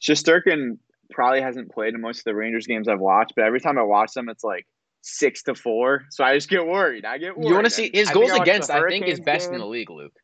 Shesterkin 0.00 0.78
probably 1.10 1.40
hasn't 1.40 1.70
played 1.72 1.94
in 1.94 2.00
most 2.00 2.18
of 2.18 2.24
the 2.24 2.34
Rangers 2.34 2.66
games 2.66 2.88
I've 2.88 3.00
watched, 3.00 3.34
but 3.36 3.44
every 3.44 3.60
time 3.60 3.78
I 3.78 3.82
watch 3.82 4.12
them, 4.14 4.28
it's 4.28 4.44
like 4.44 4.66
six 5.04 5.42
to 5.44 5.54
four. 5.54 6.04
So 6.10 6.24
I 6.24 6.34
just 6.34 6.48
get 6.48 6.66
worried. 6.66 7.04
I 7.04 7.18
get 7.18 7.36
worried. 7.36 7.48
You 7.48 7.54
want 7.54 7.66
to 7.66 7.70
see 7.70 7.90
his 7.92 8.10
goals 8.10 8.32
against? 8.32 8.70
I 8.70 8.88
think 8.88 9.06
is 9.06 9.20
best 9.20 9.48
game. 9.48 9.54
in 9.54 9.60
the 9.60 9.66
league, 9.66 9.90
Luke. 9.90 10.14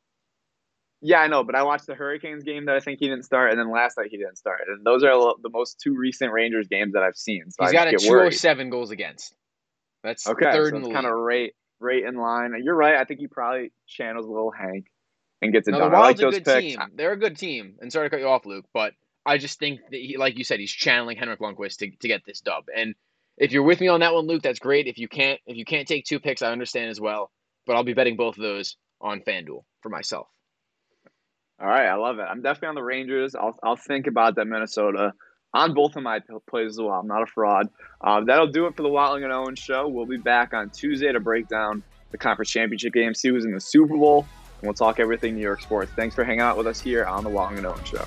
Yeah, 1.03 1.21
I 1.21 1.29
know, 1.29 1.45
but 1.45 1.55
I 1.55 1.63
watched 1.63 1.87
the 1.87 1.95
Hurricanes 1.95 2.45
game 2.45 2.67
that 2.67 2.77
I 2.77 2.81
think 2.81 2.99
he 2.99 3.09
didn't 3.09 3.25
start, 3.25 3.51
and 3.51 3.59
then 3.59 3.71
last 3.71 3.97
night 3.97 4.09
he 4.11 4.19
didn't 4.19 4.37
start, 4.37 4.63
and 4.69 4.85
those 4.85 5.03
are 5.03 5.35
the 5.43 5.49
most 5.49 5.81
two 5.81 5.97
recent 5.97 6.31
Rangers 6.31 6.69
games 6.69 6.93
that 6.93 7.03
I've 7.03 7.17
seen. 7.17 7.45
So 7.51 7.65
he's 7.65 7.71
I 7.71 7.73
got 7.73 7.89
a 7.89 7.97
two 7.97 8.09
hundred 8.09 8.33
seven 8.33 8.69
goals 8.69 8.91
against. 8.91 9.35
That's 10.03 10.27
okay. 10.27 10.51
Third 10.53 10.73
so 10.73 10.77
in 10.77 10.83
the 10.83 10.91
kind 10.91 11.07
of 11.07 11.13
right, 11.13 11.53
right 11.79 12.05
in 12.05 12.17
line. 12.17 12.53
You're 12.63 12.75
right. 12.75 12.97
I 12.97 13.05
think 13.05 13.21
he 13.21 13.29
probably 13.29 13.73
channels 13.87 14.27
a 14.27 14.31
little 14.31 14.51
Hank 14.51 14.87
and 15.43 15.53
gets 15.53 15.69
it 15.69 15.73
no, 15.73 15.81
done. 15.81 15.91
The 15.91 15.97
Wild's 15.97 16.23
like 16.23 16.29
a 16.29 16.37
good 16.37 16.45
picks. 16.45 16.77
team. 16.77 16.81
They're 16.95 17.13
a 17.13 17.19
good 17.19 17.37
team. 17.37 17.77
And 17.81 17.93
sorry 17.93 18.07
to 18.07 18.11
cut 18.11 18.21
you 18.21 18.29
off, 18.29 18.45
Luke, 18.47 18.67
but 18.73 18.95
I 19.27 19.39
just 19.39 19.59
think 19.59 19.81
that 19.91 20.01
he, 20.01 20.17
like 20.17 20.39
you 20.39 20.45
said, 20.45 20.61
he's 20.61 20.73
channeling 20.73 21.17
Henrik 21.17 21.41
Lundqvist 21.41 21.77
to, 21.79 21.91
to 21.91 22.09
get 22.09 22.23
this 22.27 22.41
dub. 22.41 22.65
And 22.75 22.95
if 23.41 23.53
you're 23.53 23.63
with 23.63 23.81
me 23.81 23.89
on 23.89 24.01
that 24.01 24.15
one, 24.15 24.27
Luke, 24.27 24.43
that's 24.43 24.59
great. 24.59 24.87
If 24.87 24.99
you 24.99 25.09
can't, 25.09 25.41
if 25.47 25.57
you 25.57 25.65
can't 25.65 25.89
take 25.89 26.05
two 26.05 26.21
picks, 26.21 26.43
I 26.43 26.53
understand 26.53 26.91
as 26.91 27.01
well. 27.01 27.31
But 27.67 27.75
I'll 27.75 27.85
be 27.85 27.95
betting 27.95 28.17
both 28.17 28.37
of 28.37 28.43
those 28.43 28.77
on 29.01 29.21
FanDuel 29.21 29.65
for 29.83 29.89
myself. 29.89 30.29
All 31.61 31.67
right, 31.67 31.87
I 31.87 31.95
love 31.95 32.19
it. 32.19 32.23
I'm 32.23 32.43
definitely 32.43 32.69
on 32.69 32.75
the 32.75 32.83
Rangers. 32.83 33.35
I'll 33.35 33.59
I'll 33.63 33.77
think 33.77 34.07
about 34.07 34.37
that 34.37 34.47
Minnesota 34.47 35.13
on 35.55 35.75
both 35.75 35.97
of 35.97 36.03
my 36.03 36.21
plays 36.49 36.73
as 36.73 36.79
well. 36.79 36.93
I'm 36.93 37.07
not 37.07 37.23
a 37.23 37.27
fraud. 37.27 37.69
Um, 38.03 38.27
that'll 38.27 38.47
do 38.47 38.67
it 38.67 38.77
for 38.77 38.83
the 38.83 38.89
Watling 38.89 39.25
and 39.25 39.33
Owen 39.33 39.57
show. 39.57 39.89
We'll 39.89 40.07
be 40.07 40.19
back 40.19 40.53
on 40.53 40.71
Tuesday 40.71 41.11
to 41.11 41.21
break 41.21 41.49
down 41.49 41.83
the 42.13 42.19
conference 42.19 42.51
championship 42.51 42.93
game, 42.93 43.15
see 43.15 43.29
who's 43.29 43.45
in 43.45 43.53
the 43.53 43.61
Super 43.61 43.97
Bowl, 43.97 44.27
and 44.61 44.69
we'll 44.69 44.75
talk 44.75 45.01
everything 45.01 45.35
New 45.35 45.43
York 45.43 45.63
sports. 45.63 45.91
Thanks 45.97 46.15
for 46.15 46.25
hanging 46.25 46.41
out 46.41 46.57
with 46.57 46.67
us 46.67 46.81
here 46.81 47.05
on 47.05 47.25
the 47.25 47.31
Watling 47.31 47.59
and 47.59 47.67
Owen 47.67 47.85
show. 47.85 48.07